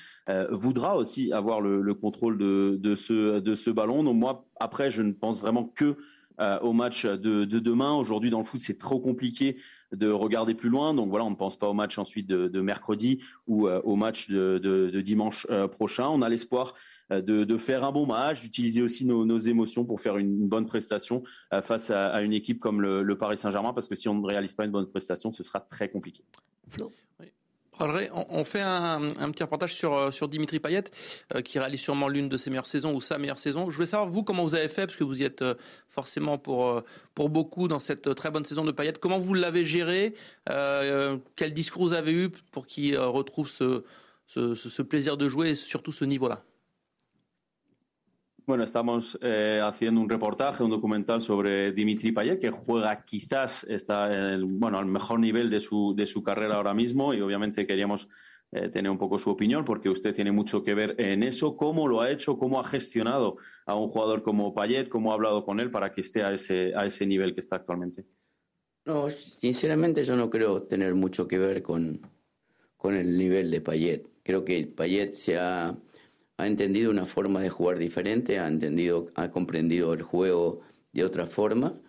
voudra 0.50 0.96
aussi 0.96 1.32
avoir 1.32 1.60
le, 1.60 1.94
contrôle 1.94 2.38
de, 2.38 2.94
ce, 2.94 3.70
ballon. 3.70 4.04
Donc 4.04 4.16
moi, 4.16 4.46
après, 4.58 4.90
je 4.90 5.02
ne 5.02 5.12
pense 5.12 5.40
vraiment 5.40 5.64
que 5.64 5.96
au 6.38 6.72
match 6.72 7.06
de, 7.06 7.44
demain. 7.44 7.94
Aujourd'hui, 7.94 8.30
dans 8.30 8.38
le 8.38 8.44
foot, 8.44 8.60
c'est 8.60 8.78
trop 8.78 8.98
compliqué 9.00 9.56
de 9.92 10.10
regarder 10.10 10.54
plus 10.54 10.68
loin. 10.68 10.94
Donc 10.94 11.10
voilà, 11.10 11.24
on 11.24 11.30
ne 11.30 11.36
pense 11.36 11.56
pas 11.56 11.68
au 11.68 11.74
match 11.74 11.98
ensuite 11.98 12.26
de, 12.26 12.60
mercredi 12.60 13.22
ou 13.46 13.68
euh, 13.68 13.80
au 13.84 13.96
match 13.96 14.28
de, 14.28 15.00
dimanche 15.04 15.46
euh, 15.50 15.68
prochain. 15.68 16.08
On 16.08 16.22
a 16.22 16.28
l'espoir 16.28 16.74
euh, 17.12 17.20
de, 17.20 17.56
faire 17.56 17.84
un 17.84 17.92
bon 17.92 18.06
match, 18.06 18.40
d'utiliser 18.40 18.82
aussi 18.82 19.04
nos, 19.04 19.38
émotions 19.38 19.84
pour 19.84 20.00
faire 20.00 20.16
une, 20.18 20.48
bonne 20.48 20.66
prestation 20.66 21.22
face 21.62 21.90
à, 21.90 22.20
une 22.22 22.32
équipe 22.32 22.60
comme 22.60 22.80
le, 22.80 23.16
Paris 23.16 23.36
Saint-Germain, 23.36 23.72
parce 23.72 23.88
que 23.88 23.94
si 23.94 24.08
on 24.08 24.14
ne 24.14 24.26
réalise 24.26 24.54
pas 24.54 24.64
une 24.64 24.70
bonne 24.70 24.88
prestation, 24.88 25.30
ce 25.30 25.42
sera 25.42 25.60
très 25.60 25.88
compliqué 25.88 26.24
on 28.12 28.44
fait 28.44 28.60
un, 28.60 29.00
petit 29.30 29.42
reportage 29.42 29.74
sur, 29.74 29.94
euh, 29.94 30.26
Dimitri 30.28 30.60
Payet, 30.60 30.84
euh, 31.34 31.40
qui 31.40 31.58
réalise 31.58 31.80
sûrement 31.80 32.08
l'une 32.08 32.28
de 32.28 32.36
ses 32.36 32.50
meilleures 32.50 32.66
saisons 32.66 32.94
ou 32.94 33.00
sa 33.00 33.18
meilleure 33.18 33.38
saison. 33.38 33.70
Je 33.70 33.76
voulais 33.76 33.86
savoir, 33.86 34.08
vous, 34.08 34.22
comment 34.22 34.44
vous 34.44 34.54
avez 34.54 34.68
fait, 34.68 34.86
parce 34.86 34.96
que 34.96 35.04
vous 35.04 35.20
y 35.20 35.24
êtes 35.24 35.42
euh, 35.42 35.54
forcément 35.88 36.38
pour, 36.38 36.82
pour 37.14 37.28
beaucoup 37.28 37.68
dans 37.68 37.80
cette 37.80 38.14
très 38.14 38.30
bonne 38.30 38.44
saison 38.44 38.64
de 38.64 38.72
Payet. 38.72 38.94
Comment 39.00 39.18
vous 39.18 39.34
l'avez 39.34 39.64
géré 39.64 40.14
Quel 40.46 41.54
discours 41.54 41.82
vous 41.82 41.92
avez 41.92 42.12
eu 42.12 42.30
pour 42.50 42.66
qu'il 42.66 42.98
retrouve 42.98 43.48
ce 43.48 44.82
plaisir 44.82 45.16
de 45.16 45.28
jouer 45.28 45.50
et 45.50 45.54
surtout 45.54 45.92
ce 45.92 46.04
niveau-là? 46.04 46.44
Bueno, 48.52 48.64
estamos 48.64 49.18
eh, 49.22 49.62
haciendo 49.64 49.98
un 49.98 50.10
reportaje, 50.10 50.62
un 50.62 50.68
documental 50.68 51.22
sobre 51.22 51.72
Dimitri 51.72 52.12
Payet, 52.12 52.38
que 52.38 52.50
juega 52.50 53.02
quizás 53.02 53.64
está 53.64 54.36
bueno, 54.42 54.78
al 54.78 54.84
mejor 54.84 55.20
nivel 55.20 55.48
de 55.48 55.58
su, 55.58 55.94
de 55.96 56.04
su 56.04 56.22
carrera 56.22 56.56
ahora 56.56 56.74
mismo 56.74 57.14
y 57.14 57.22
obviamente 57.22 57.66
queríamos 57.66 58.10
eh, 58.50 58.68
tener 58.68 58.90
un 58.90 58.98
poco 58.98 59.18
su 59.18 59.30
opinión 59.30 59.64
porque 59.64 59.88
usted 59.88 60.12
tiene 60.12 60.32
mucho 60.32 60.62
que 60.62 60.74
ver 60.74 60.94
en 60.98 61.22
eso. 61.22 61.56
¿Cómo 61.56 61.88
lo 61.88 62.02
ha 62.02 62.10
hecho? 62.10 62.36
¿Cómo 62.36 62.60
ha 62.60 62.64
gestionado 62.64 63.36
a 63.64 63.74
un 63.74 63.88
jugador 63.88 64.22
como 64.22 64.52
Payet? 64.52 64.90
¿Cómo 64.90 65.12
ha 65.12 65.14
hablado 65.14 65.46
con 65.46 65.58
él 65.58 65.70
para 65.70 65.90
que 65.90 66.02
esté 66.02 66.22
a 66.22 66.30
ese, 66.30 66.74
a 66.76 66.84
ese 66.84 67.06
nivel 67.06 67.32
que 67.32 67.40
está 67.40 67.56
actualmente? 67.56 68.04
No, 68.84 69.08
sinceramente 69.08 70.04
yo 70.04 70.14
no 70.14 70.28
creo 70.28 70.64
tener 70.64 70.94
mucho 70.94 71.26
que 71.26 71.38
ver 71.38 71.62
con, 71.62 72.02
con 72.76 72.96
el 72.96 73.16
nivel 73.16 73.50
de 73.50 73.62
Payet. 73.62 74.10
Creo 74.22 74.44
que 74.44 74.66
Payet 74.66 75.14
se 75.14 75.38
ha 75.38 75.74
ha 76.42 76.46
entendido 76.48 76.90
una 76.90 77.06
forma 77.06 77.40
de 77.40 77.50
jugar 77.50 77.78
diferente, 77.78 78.40
ha 78.40 78.48
entendido, 78.48 79.12
ha 79.14 79.30
comprendido 79.30 79.92
el 79.92 80.02
juego 80.02 80.60
de 80.92 81.04
otra 81.04 81.26
forma 81.26 81.80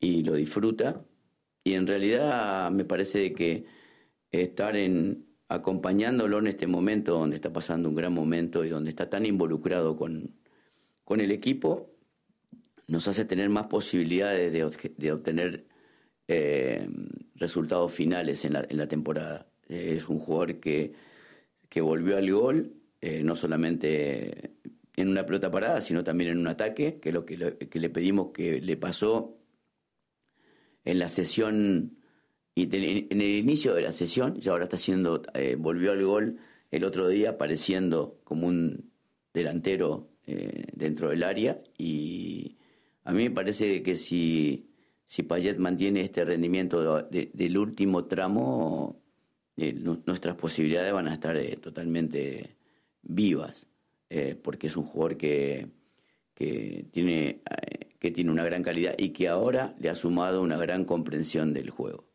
y 0.00 0.22
lo 0.22 0.34
disfruta. 0.34 1.04
Y 1.62 1.74
en 1.74 1.86
realidad 1.86 2.70
me 2.70 2.86
parece 2.86 3.34
que 3.34 3.66
estar 4.32 4.76
en, 4.76 5.26
acompañándolo 5.48 6.38
en 6.38 6.46
este 6.46 6.66
momento 6.66 7.18
donde 7.18 7.36
está 7.36 7.52
pasando 7.52 7.90
un 7.90 7.96
gran 7.96 8.14
momento 8.14 8.64
y 8.64 8.70
donde 8.70 8.88
está 8.88 9.10
tan 9.10 9.26
involucrado 9.26 9.94
con, 9.96 10.34
con 11.04 11.20
el 11.20 11.30
equipo, 11.30 11.90
nos 12.86 13.08
hace 13.08 13.26
tener 13.26 13.50
más 13.50 13.66
posibilidades 13.66 14.50
de, 14.50 15.12
obtener 15.12 15.66
eh, 16.28 16.88
resultados 17.34 17.92
finales 17.92 18.46
en 18.46 18.54
la, 18.54 18.88
temporada. 18.88 19.46
Es 19.68 20.08
un 20.08 20.18
jugador 20.18 20.60
que, 20.60 20.94
que 21.68 21.82
volvió 21.82 22.16
al 22.16 22.32
gol 22.32 22.77
eh, 23.00 23.22
no 23.22 23.36
solamente 23.36 24.54
en 24.96 25.08
una 25.08 25.24
pelota 25.24 25.50
parada, 25.50 25.80
sino 25.80 26.02
también 26.02 26.30
en 26.30 26.38
un 26.38 26.48
ataque, 26.48 26.98
que 26.98 27.10
es 27.10 27.14
lo 27.14 27.24
que, 27.24 27.36
le 27.36 27.90
pedimos 27.90 28.32
que 28.32 28.60
le 28.60 28.76
pasó 28.76 29.38
en 30.84 30.98
la 30.98 31.08
sesión, 31.08 31.98
en 32.56 33.20
el 33.20 33.38
inicio 33.38 33.74
de 33.74 33.82
la 33.82 33.92
sesión, 33.92 34.38
y 34.42 34.48
ahora 34.48 34.64
está 34.64 34.76
haciendo, 34.76 35.22
eh, 35.34 35.56
volvió 35.56 35.92
al 35.92 36.04
gol 36.04 36.38
el 36.72 36.84
otro 36.84 37.06
día 37.08 37.30
apareciendo 37.30 38.20
como 38.24 38.48
un 38.48 38.90
delantero 39.32 40.10
eh, 40.26 40.66
dentro 40.72 41.10
del 41.10 41.22
área 41.22 41.62
y 41.78 42.58
a 43.04 43.12
mí 43.12 43.22
me 43.22 43.30
parece 43.30 43.82
que 43.82 43.96
si, 43.96 44.68
si 45.06 45.22
Payet 45.22 45.58
mantiene 45.58 46.00
este 46.02 46.24
rendimiento 46.24 47.04
del 47.04 47.56
último 47.56 48.04
tramo, 48.06 49.00
nuestras 49.56 50.36
posibilidades 50.36 50.92
van 50.92 51.08
a 51.08 51.14
estar 51.14 51.38
totalmente 51.62 52.57
vivas, 53.08 53.66
eh, 54.10 54.36
porque 54.36 54.68
es 54.68 54.76
un 54.76 54.84
jugador 54.84 55.16
que, 55.16 55.66
que, 56.34 56.86
tiene, 56.92 57.42
eh, 57.50 57.88
que 57.98 58.10
tiene 58.12 58.30
una 58.30 58.44
gran 58.44 58.62
calidad 58.62 58.94
y 58.96 59.10
que 59.10 59.28
ahora 59.28 59.74
le 59.80 59.88
ha 59.88 59.94
sumado 59.96 60.42
una 60.42 60.56
gran 60.56 60.84
compréhension 60.84 61.52
del 61.52 61.70
juego. 61.70 62.08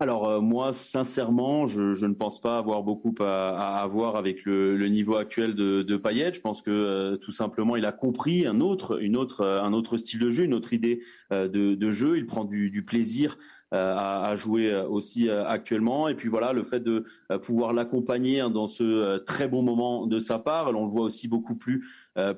Alors 0.00 0.28
euh, 0.28 0.40
moi, 0.40 0.72
sincèrement, 0.72 1.66
je, 1.66 1.94
je, 1.94 2.06
ne 2.06 2.14
pense 2.14 2.40
pas 2.40 2.58
avoir 2.58 2.82
beaucoup 2.82 3.14
à 3.20 3.80
avoir 3.80 4.16
avec 4.16 4.44
le, 4.44 4.76
le, 4.76 4.88
niveau 4.88 5.14
actuel 5.14 5.54
de, 5.54 5.82
de 5.82 5.96
Payet. 5.96 6.32
Je 6.34 6.40
pense 6.40 6.62
que 6.62 6.70
euh, 6.70 7.16
tout 7.16 7.30
simplement, 7.30 7.76
il 7.76 7.86
a 7.86 7.92
compris 7.92 8.44
un 8.44 8.60
autre, 8.60 9.00
une 9.00 9.16
autre, 9.16 9.46
un 9.46 9.72
autre 9.72 9.96
style 9.96 10.18
de 10.18 10.30
jeu, 10.30 10.44
une 10.44 10.52
autre 10.52 10.72
idée 10.72 11.00
euh, 11.32 11.48
de, 11.48 11.76
de, 11.76 11.90
jeu. 11.90 12.18
Il 12.18 12.26
prend 12.26 12.44
du, 12.44 12.70
du 12.70 12.84
plaisir 12.84 13.38
euh, 13.74 13.96
à, 13.96 14.36
jouer 14.36 14.70
euh, 14.70 14.86
aussi 14.86 15.28
euh, 15.28 15.44
actuellement. 15.44 16.06
Et 16.06 16.14
puis 16.14 16.28
voilà, 16.28 16.52
le 16.52 16.62
fait 16.62 16.78
de 16.78 17.04
pouvoir 17.42 17.72
l'accompagner 17.72 18.38
hein, 18.38 18.48
dans 18.48 18.68
ce 18.68 19.18
très 19.18 19.48
bon 19.48 19.62
moment 19.62 20.06
de 20.06 20.20
sa 20.20 20.38
part, 20.38 20.68
on 20.68 20.84
le 20.84 20.90
voit 20.90 21.02
aussi 21.02 21.26
beaucoup 21.28 21.56
plus 21.56 21.84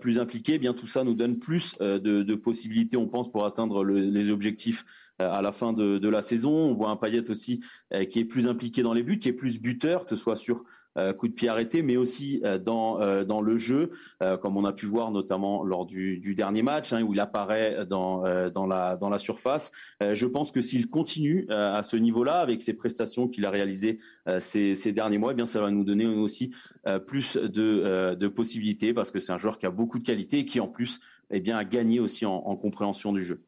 plus 0.00 0.18
impliqué. 0.18 0.54
Eh 0.54 0.58
bien 0.58 0.72
tout 0.72 0.86
ça 0.86 1.04
nous 1.04 1.12
donne 1.12 1.38
plus 1.38 1.76
de, 1.78 2.34
possibilités, 2.34 2.96
on 2.96 3.08
pense, 3.08 3.30
pour 3.30 3.44
atteindre 3.44 3.84
les 3.84 4.30
objectifs 4.30 4.86
à 5.18 5.42
la 5.42 5.52
fin 5.52 5.74
de, 5.74 6.08
la 6.08 6.22
saison. 6.22 6.50
On 6.50 6.72
voit 6.72 6.88
un 6.88 6.96
Payet 6.96 7.28
aussi 7.28 7.62
qui 8.08 8.20
est 8.20 8.24
plus 8.24 8.48
impliqué 8.48 8.82
dans 8.82 8.94
les 8.94 9.02
buts, 9.02 9.18
qui 9.18 9.28
est 9.28 9.34
plus 9.34 9.60
buteur, 9.60 10.04
que 10.04 10.10
ce 10.10 10.16
soit 10.16 10.36
sur 10.36 10.64
coup 11.12 11.28
de 11.28 11.32
pied 11.32 11.48
arrêté, 11.48 11.82
mais 11.82 11.96
aussi 11.96 12.40
euh, 12.44 12.58
dans 12.58 13.00
euh, 13.00 13.24
dans 13.24 13.40
le 13.40 13.56
jeu, 13.56 13.90
comme 14.40 14.56
on 14.56 14.64
a 14.64 14.72
pu 14.72 14.86
voir 14.86 15.10
notamment 15.10 15.62
lors 15.62 15.86
du, 15.86 16.18
du 16.18 16.34
dernier 16.34 16.62
match 16.62 16.92
hein, 16.92 17.02
où 17.02 17.12
il 17.12 17.20
apparaît 17.20 17.86
dans 17.86 18.22
dans 18.50 18.66
la 18.66 18.96
dans 18.96 19.08
la 19.08 19.18
surface. 19.18 19.72
je 20.00 20.26
pense 20.26 20.50
que 20.52 20.60
s'il 20.60 20.88
continue 20.88 21.46
à 21.50 21.82
ce 21.82 21.96
niveau-là 21.96 22.40
avec 22.40 22.60
ses 22.60 22.74
prestations 22.74 23.28
qu'il 23.28 23.44
a 23.46 23.50
réalisées 23.50 23.98
ces, 24.38 24.74
ces 24.74 24.92
derniers 24.92 25.18
mois, 25.18 25.32
eh 25.32 25.34
bien 25.34 25.46
ça 25.46 25.60
va 25.60 25.70
nous 25.70 25.84
donner 25.84 26.06
aussi 26.06 26.54
plus 27.06 27.36
de 27.36 28.14
de 28.14 28.28
possibilités 28.28 28.94
parce 28.94 29.10
que 29.10 29.20
c'est 29.20 29.32
un 29.32 29.38
joueur 29.38 29.58
qui 29.58 29.66
a 29.66 29.70
beaucoup 29.70 29.98
de 29.98 30.06
qualité 30.06 30.40
et 30.40 30.44
qui 30.44 30.60
en 30.60 30.68
plus 30.68 31.00
eh 31.30 31.40
bien 31.40 31.56
a 31.56 31.64
gagné 31.64 32.00
aussi 32.00 32.26
en, 32.26 32.34
en 32.34 32.56
compréhension 32.56 33.12
du 33.12 33.22
jeu. 33.22 33.40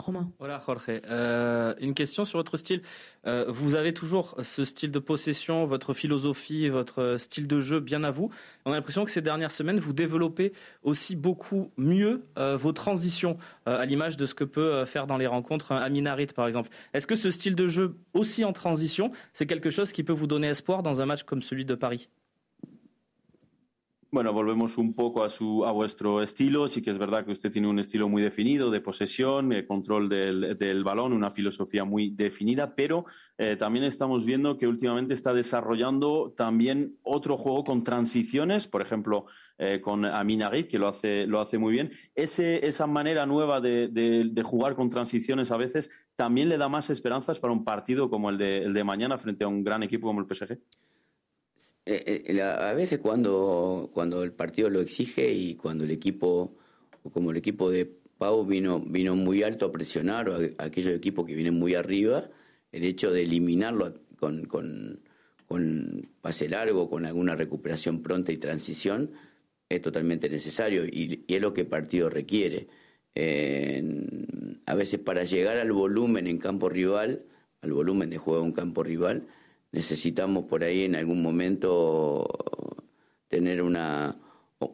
Romain. 0.00 0.30
Voilà, 0.38 0.60
Jorge. 0.64 0.84
Euh, 0.88 1.74
une 1.80 1.94
question 1.94 2.24
sur 2.24 2.38
votre 2.38 2.56
style. 2.56 2.82
Euh, 3.26 3.44
vous 3.48 3.74
avez 3.74 3.92
toujours 3.92 4.36
ce 4.42 4.64
style 4.64 4.90
de 4.90 4.98
possession, 4.98 5.66
votre 5.66 5.94
philosophie, 5.94 6.68
votre 6.68 7.16
style 7.18 7.46
de 7.46 7.60
jeu 7.60 7.80
bien 7.80 8.04
à 8.04 8.10
vous. 8.10 8.30
On 8.64 8.72
a 8.72 8.74
l'impression 8.74 9.04
que 9.04 9.10
ces 9.10 9.22
dernières 9.22 9.52
semaines, 9.52 9.78
vous 9.78 9.92
développez 9.92 10.52
aussi 10.82 11.16
beaucoup 11.16 11.70
mieux 11.76 12.24
euh, 12.38 12.56
vos 12.56 12.72
transitions, 12.72 13.36
à 13.66 13.84
l'image 13.86 14.16
de 14.16 14.26
ce 14.26 14.34
que 14.34 14.44
peut 14.44 14.84
faire 14.84 15.06
dans 15.06 15.16
les 15.16 15.26
rencontres 15.26 15.72
Aminarit, 15.72 16.26
par 16.26 16.46
exemple. 16.46 16.70
Est-ce 16.92 17.06
que 17.06 17.14
ce 17.14 17.30
style 17.30 17.54
de 17.54 17.68
jeu, 17.68 17.96
aussi 18.14 18.44
en 18.44 18.52
transition, 18.52 19.12
c'est 19.32 19.46
quelque 19.46 19.70
chose 19.70 19.92
qui 19.92 20.02
peut 20.02 20.12
vous 20.12 20.26
donner 20.26 20.48
espoir 20.48 20.82
dans 20.82 21.00
un 21.00 21.06
match 21.06 21.22
comme 21.22 21.42
celui 21.42 21.64
de 21.64 21.74
Paris? 21.74 22.08
Bueno, 24.12 24.32
volvemos 24.32 24.76
un 24.76 24.92
poco 24.92 25.22
a, 25.22 25.28
su, 25.28 25.64
a 25.64 25.70
vuestro 25.70 26.20
estilo. 26.20 26.66
Sí 26.66 26.82
que 26.82 26.90
es 26.90 26.98
verdad 26.98 27.24
que 27.24 27.30
usted 27.30 27.48
tiene 27.48 27.68
un 27.68 27.78
estilo 27.78 28.08
muy 28.08 28.20
definido 28.22 28.68
de 28.68 28.80
posesión, 28.80 29.50
de 29.50 29.64
control 29.64 30.08
del, 30.08 30.58
del 30.58 30.82
balón, 30.82 31.12
una 31.12 31.30
filosofía 31.30 31.84
muy 31.84 32.10
definida, 32.10 32.74
pero 32.74 33.04
eh, 33.38 33.54
también 33.54 33.84
estamos 33.84 34.24
viendo 34.24 34.56
que 34.56 34.66
últimamente 34.66 35.14
está 35.14 35.32
desarrollando 35.32 36.34
también 36.36 36.98
otro 37.02 37.36
juego 37.36 37.62
con 37.62 37.84
transiciones, 37.84 38.66
por 38.66 38.82
ejemplo, 38.82 39.26
eh, 39.58 39.80
con 39.80 40.04
Aminarit, 40.04 40.66
que 40.66 40.80
lo 40.80 40.88
hace, 40.88 41.24
lo 41.28 41.40
hace 41.40 41.58
muy 41.58 41.72
bien. 41.72 41.92
Esa 42.16 42.88
manera 42.88 43.26
nueva 43.26 43.60
de, 43.60 43.86
de, 43.86 44.42
jugar 44.42 44.74
con 44.74 44.90
transiciones 44.90 45.52
a 45.52 45.56
veces 45.56 46.08
también 46.16 46.48
le 46.48 46.58
da 46.58 46.68
más 46.68 46.90
esperanzas 46.90 47.38
para 47.38 47.52
un 47.52 47.62
partido 47.62 48.10
como 48.10 48.30
el 48.30 48.38
de, 48.38 48.64
el 48.64 48.72
de 48.72 48.82
mañana 48.82 49.18
frente 49.18 49.44
a 49.44 49.48
un 49.48 49.62
gran 49.62 49.84
equipo 49.84 50.08
como 50.08 50.20
el 50.20 50.26
PSG. 50.26 50.58
Eh, 51.92 52.24
eh, 52.28 52.42
a 52.42 52.72
veces 52.72 53.00
cuando, 53.00 53.90
cuando 53.92 54.22
el 54.22 54.32
partido 54.32 54.70
lo 54.70 54.80
exige 54.80 55.32
y 55.32 55.56
cuando 55.56 55.82
el 55.82 55.90
equipo, 55.90 56.56
como 57.12 57.32
el 57.32 57.36
equipo 57.36 57.68
de 57.68 57.84
Pau 58.16 58.46
vino, 58.46 58.78
vino 58.78 59.16
muy 59.16 59.42
alto 59.42 59.66
a 59.66 59.72
presionar, 59.72 60.28
o 60.28 60.38
aquellos 60.58 60.94
equipos 60.94 61.26
que 61.26 61.34
vienen 61.34 61.58
muy 61.58 61.74
arriba, 61.74 62.30
el 62.70 62.84
hecho 62.84 63.10
de 63.10 63.22
eliminarlo 63.22 63.94
con, 64.20 64.44
con, 64.44 65.00
con 65.46 66.08
pase 66.20 66.48
largo, 66.48 66.88
con 66.88 67.06
alguna 67.06 67.34
recuperación 67.34 68.02
pronta 68.02 68.30
y 68.30 68.36
transición, 68.36 69.10
es 69.68 69.82
totalmente 69.82 70.30
necesario 70.30 70.84
y, 70.84 71.24
es 71.26 71.40
lo 71.42 71.52
que 71.52 71.62
el 71.62 71.66
partido 71.66 72.08
requiere. 72.08 72.68
a 74.66 74.74
veces 74.76 75.00
para 75.00 75.24
llegar 75.24 75.56
al 75.56 75.72
volumen 75.72 76.28
en 76.28 76.38
campo 76.38 76.68
rival, 76.68 77.24
al 77.62 77.72
volumen 77.72 78.10
de 78.10 78.18
juego 78.18 78.44
en 78.44 78.52
campo 78.52 78.84
rival, 78.84 79.26
necesitamos 79.72 80.44
por 80.44 80.64
ahí 80.64 80.84
en 80.84 80.96
algún 80.96 81.22
momento 81.22 82.26
tener 83.28 83.62
una, 83.62 84.16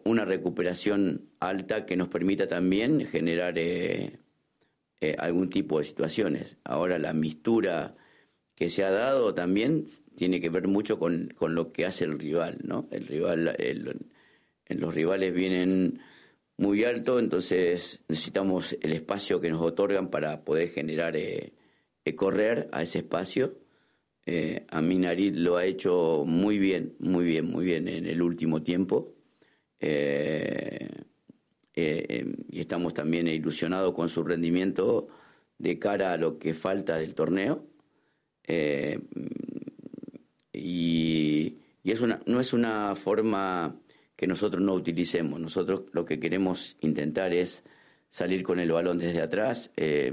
una 0.04 0.24
recuperación 0.24 1.28
alta 1.40 1.86
que 1.86 1.96
nos 1.96 2.08
permita 2.08 2.48
también 2.48 3.06
generar 3.06 3.58
eh, 3.58 4.18
eh, 5.00 5.16
algún 5.18 5.50
tipo 5.50 5.78
de 5.78 5.84
situaciones. 5.84 6.56
Ahora 6.64 6.98
la 6.98 7.12
mistura 7.12 7.96
que 8.54 8.70
se 8.70 8.84
ha 8.84 8.90
dado 8.90 9.34
también 9.34 9.86
tiene 10.16 10.40
que 10.40 10.48
ver 10.48 10.66
mucho 10.66 10.98
con, 10.98 11.34
con 11.36 11.54
lo 11.54 11.72
que 11.72 11.84
hace 11.84 12.04
el 12.04 12.18
rival, 12.18 12.58
¿no? 12.64 12.88
El 12.90 13.06
rival, 13.06 13.54
los 14.68 14.94
rivales 14.94 15.34
vienen 15.34 16.00
muy 16.56 16.84
alto, 16.84 17.18
entonces 17.18 18.00
necesitamos 18.08 18.76
el 18.80 18.92
espacio 18.92 19.40
que 19.40 19.50
nos 19.50 19.60
otorgan 19.60 20.08
para 20.08 20.42
poder 20.42 20.70
generar, 20.70 21.16
eh, 21.16 21.52
eh 22.04 22.14
correr 22.14 22.68
a 22.72 22.82
ese 22.82 22.98
espacio. 22.98 23.58
Eh, 24.26 24.66
a 24.68 24.82
Minarit 24.82 25.36
lo 25.36 25.56
ha 25.56 25.64
hecho 25.64 26.24
muy 26.26 26.58
bien, 26.58 26.96
muy 26.98 27.24
bien, 27.24 27.46
muy 27.46 27.64
bien 27.64 27.88
en 27.88 28.06
el 28.06 28.20
último 28.20 28.62
tiempo. 28.62 29.14
Eh, 29.78 30.88
y 31.76 32.60
estamos 32.60 32.94
también 32.94 33.28
ilusionados 33.28 33.92
con 33.92 34.08
su 34.08 34.24
rendimiento 34.24 35.08
de 35.58 35.78
cara 35.78 36.12
a 36.12 36.16
lo 36.16 36.38
que 36.38 36.54
falta 36.54 36.96
del 36.96 37.14
torneo. 37.14 37.66
Eh, 38.44 39.00
y, 40.52 41.58
es 41.84 42.00
una, 42.00 42.20
no 42.26 42.40
es 42.40 42.52
una 42.52 42.94
forma 42.96 43.78
que 44.16 44.26
nosotros 44.26 44.62
no 44.62 44.74
utilicemos. 44.74 45.38
Nosotros 45.40 45.84
lo 45.92 46.04
que 46.04 46.18
queremos 46.18 46.76
intentar 46.80 47.32
es 47.32 47.62
salir 48.10 48.42
con 48.42 48.58
el 48.58 48.72
balón 48.72 48.98
desde 48.98 49.20
atrás. 49.20 49.70
Eh, 49.76 50.12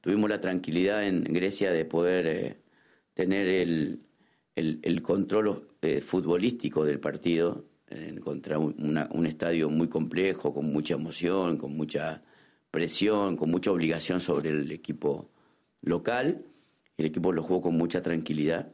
tuvimos 0.00 0.30
la 0.30 0.40
tranquilidad 0.40 1.06
en 1.06 1.24
Grecia 1.24 1.72
de 1.72 1.84
poder 1.84 2.26
eh, 2.26 2.56
tener 3.14 3.48
el, 3.48 4.00
el, 4.54 5.02
control 5.02 5.68
futbolístico 6.02 6.84
del 6.84 7.00
partido 7.00 7.64
contra 8.22 8.58
un 8.58 9.26
estadio 9.26 9.70
muy 9.70 9.88
complejo, 9.88 10.52
con 10.52 10.72
mucha 10.72 10.94
emoción, 10.94 11.56
con 11.56 11.76
mucha 11.76 12.22
presión, 12.70 13.36
con 13.36 13.50
mucha 13.50 13.70
obligación 13.70 14.20
sobre 14.20 14.50
el 14.50 14.70
equipo 14.72 15.30
local 15.82 16.44
el 16.96 17.06
equipo 17.06 17.32
lo 17.32 17.42
jugó 17.42 17.62
con 17.62 17.76
mucha 17.76 18.02
tranquilidad. 18.02 18.72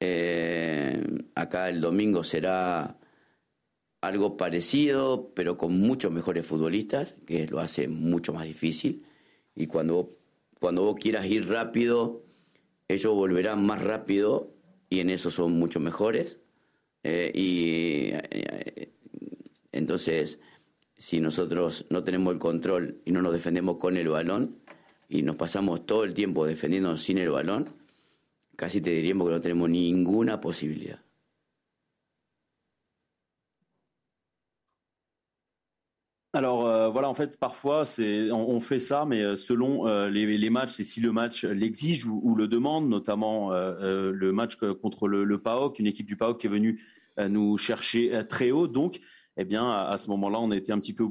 Eh, 0.00 1.00
acá 1.34 1.68
el 1.68 1.80
domingo 1.80 2.24
será 2.24 2.98
algo 4.00 4.36
parecido, 4.36 5.32
pero 5.34 5.56
con 5.56 5.78
muchos 5.78 6.10
mejores 6.10 6.46
futbolistas, 6.46 7.14
que 7.26 7.46
lo 7.46 7.60
hace 7.60 7.88
mucho 7.88 8.32
más 8.32 8.46
difícil. 8.46 9.04
Y 9.54 9.66
cuando, 9.66 10.16
cuando 10.60 10.82
vos 10.82 10.96
quieras 10.98 11.26
ir 11.26 11.48
rápido, 11.48 12.22
ellos 12.92 13.14
volverán 13.14 13.64
más 13.64 13.82
rápido 13.82 14.54
y 14.88 15.00
en 15.00 15.10
eso 15.10 15.30
son 15.30 15.52
mucho 15.52 15.80
mejores. 15.80 16.38
Eh, 17.02 17.32
y 17.34 18.10
eh, 18.12 18.92
entonces, 19.72 20.40
si 20.96 21.20
nosotros 21.20 21.86
no 21.90 22.04
tenemos 22.04 22.32
el 22.32 22.38
control 22.38 23.00
y 23.04 23.12
no 23.12 23.22
nos 23.22 23.32
defendemos 23.32 23.78
con 23.78 23.96
el 23.96 24.08
balón, 24.08 24.62
y 25.12 25.20
nos 25.22 25.36
pasamos 25.36 25.84
todo 25.84 26.04
el 26.04 26.14
tiempo 26.14 26.46
defendiéndonos 26.46 27.02
sin 27.02 27.18
el 27.18 27.28
balón, 27.28 27.68
casi 28.56 28.80
te 28.80 28.90
diríamos 28.90 29.28
que 29.28 29.34
no 29.34 29.40
tenemos 29.42 29.68
ninguna 29.68 30.40
possibilité. 30.40 31.11
Alors 36.34 36.66
euh, 36.66 36.88
voilà, 36.88 37.10
en 37.10 37.14
fait, 37.14 37.38
parfois 37.38 37.84
c'est 37.84 38.30
on, 38.30 38.58
fait 38.58 38.78
ça, 38.78 39.04
mais 39.04 39.20
euh, 39.20 39.36
selon 39.36 39.86
euh, 39.86 40.08
les, 40.08 40.48
matchs, 40.48 40.80
et 40.80 40.84
si 40.84 41.00
le 41.00 41.12
match 41.12 41.44
l'exige 41.44 42.06
ou, 42.06 42.34
le 42.34 42.48
demande, 42.48 42.88
notamment 42.88 43.50
le 43.50 44.32
match 44.32 44.56
contre 44.56 45.08
le, 45.08 45.24
le, 45.24 45.38
PAOK, 45.38 45.78
une 45.78 45.86
équipe 45.86 46.06
du 46.06 46.16
PAOK 46.16 46.40
qui 46.40 46.46
est 46.46 46.50
venue 46.50 46.80
nous 47.18 47.58
chercher 47.58 48.22
très 48.28 48.50
haut, 48.50 48.66
donc 48.66 49.00
eh 49.38 49.44
bien, 49.44 49.70
à, 49.70 49.96
ce 49.96 50.10
moment-là, 50.10 50.38
on 50.40 50.50
a 50.50 50.56
été 50.56 50.72
un 50.72 50.78
petit 50.78 50.92
peu 50.92 51.04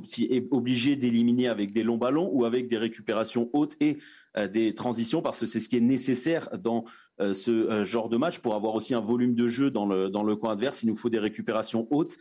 obligé 0.52 0.96
d'éliminer 0.96 1.48
avec 1.48 1.74
des 1.74 1.84
longs 1.84 1.98
ballons 1.98 2.30
ou 2.32 2.46
avec 2.46 2.68
des 2.68 2.78
récupérations 2.78 3.50
hautes 3.52 3.76
et 3.80 3.98
euh, 4.38 4.48
des 4.48 4.76
transitions, 4.76 5.24
parce 5.24 5.40
que 5.40 5.48
c'est 5.48 5.60
ce 5.60 5.68
qui 5.68 5.78
est 5.78 5.82
nécessaire 5.82 6.50
dans 6.60 6.84
euh, 7.20 7.34
ce 7.34 7.50
euh, 7.50 7.84
genre 7.84 8.10
de 8.10 8.18
match 8.18 8.38
pour 8.38 8.54
avoir 8.54 8.76
aussi 8.76 8.94
un 8.94 9.00
volume 9.00 9.34
de 9.34 9.48
jeu 9.48 9.72
dans 9.72 9.88
le, 9.88 10.10
dans 10.10 10.22
le 10.22 10.36
coin 10.36 10.52
adverse. 10.54 10.84
Il 10.84 10.90
nous 10.90 10.96
faut 10.96 11.10
des 11.10 11.20
récupérations 11.20 11.88
hautes 11.90 12.18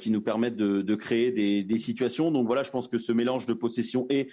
qui 0.00 0.10
nous 0.10 0.20
permettent 0.20 0.56
de, 0.56 0.94
créer 0.94 1.30
des, 1.30 1.78
situations. 1.78 2.30
Donc 2.30 2.46
voilà, 2.46 2.62
je 2.62 2.70
pense 2.70 2.88
que 2.88 2.98
ce 2.98 3.12
mélange 3.12 3.46
de 3.46 3.52
possession 3.52 4.06
et 4.10 4.28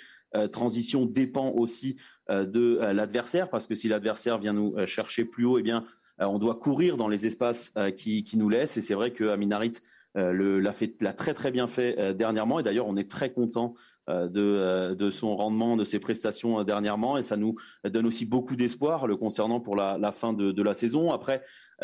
transition 0.52 1.06
dépend 1.06 1.52
aussi 1.52 1.98
de 2.30 2.80
l'adversaire, 2.82 3.50
parce 3.50 3.68
que 3.68 3.76
si 3.76 3.88
l'adversaire 3.88 4.40
vient 4.40 4.54
nous 4.54 4.76
chercher 4.88 5.24
plus 5.24 5.46
haut, 5.46 5.60
eh 5.60 5.62
bien, 5.62 5.86
on 6.18 6.40
doit 6.40 6.56
courir 6.56 6.98
dans 6.98 7.08
les 7.08 7.28
espaces 7.28 7.74
qui, 7.96 8.26
nous 8.36 8.50
laissent. 8.50 8.78
Et 8.78 8.82
c'est 8.82 8.96
vrai 8.96 9.12
que 9.12 9.26
Aminarit 9.26 9.74
euh, 10.18 10.62
l'a 11.02 11.14
très 11.14 11.34
très 11.34 11.52
bien 11.52 11.68
fait 11.68 12.00
euh, 12.00 12.14
dernièrement 12.14 12.60
et 12.60 12.64
d'ailleurs 12.64 12.88
on 12.88 12.96
est 12.96 13.10
très 13.10 13.34
content 13.34 13.74
euh, 14.08 14.96
de, 14.96 15.10
son 15.10 15.36
rendement, 15.36 15.76
de 15.76 15.84
ses 15.84 16.00
prestations 16.00 16.64
dernièrement 16.64 17.18
et 17.18 17.22
ça 17.22 17.36
nous 17.36 17.56
donne 17.84 18.06
aussi 18.06 18.26
beaucoup 18.26 18.56
d'espoir 18.56 19.08
le 19.08 19.18
concernant 19.18 19.60
pour 19.60 19.76
la, 19.76 20.12
fin 20.14 20.32
de, 20.32 20.62
la 20.62 20.74
saison. 20.74 21.12
Après, 21.12 21.42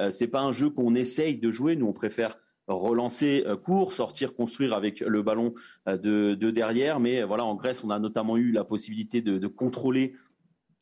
c'est 0.09 0.27
pas 0.27 0.41
un 0.41 0.51
jeu 0.51 0.69
qu'on 0.69 0.93
essaye 0.93 1.39
de 1.39 1.51
jouer, 1.51 1.75
nous 1.75 1.87
on 1.87 1.93
préfère 1.93 2.37
relancer 2.71 3.45
court, 3.63 3.93
sortir, 3.93 4.33
construire 4.33 4.73
avec 4.73 4.99
le 5.01 5.21
ballon 5.21 5.53
de, 5.87 6.33
derrière. 6.35 6.99
Mais 6.99 7.23
voilà, 7.23 7.45
en 7.45 7.55
Grèce, 7.55 7.83
on 7.83 7.89
a 7.89 7.99
notamment 7.99 8.37
eu 8.37 8.51
la 8.51 8.63
possibilité 8.63 9.21
de 9.21 9.47
contrôler 9.47 10.13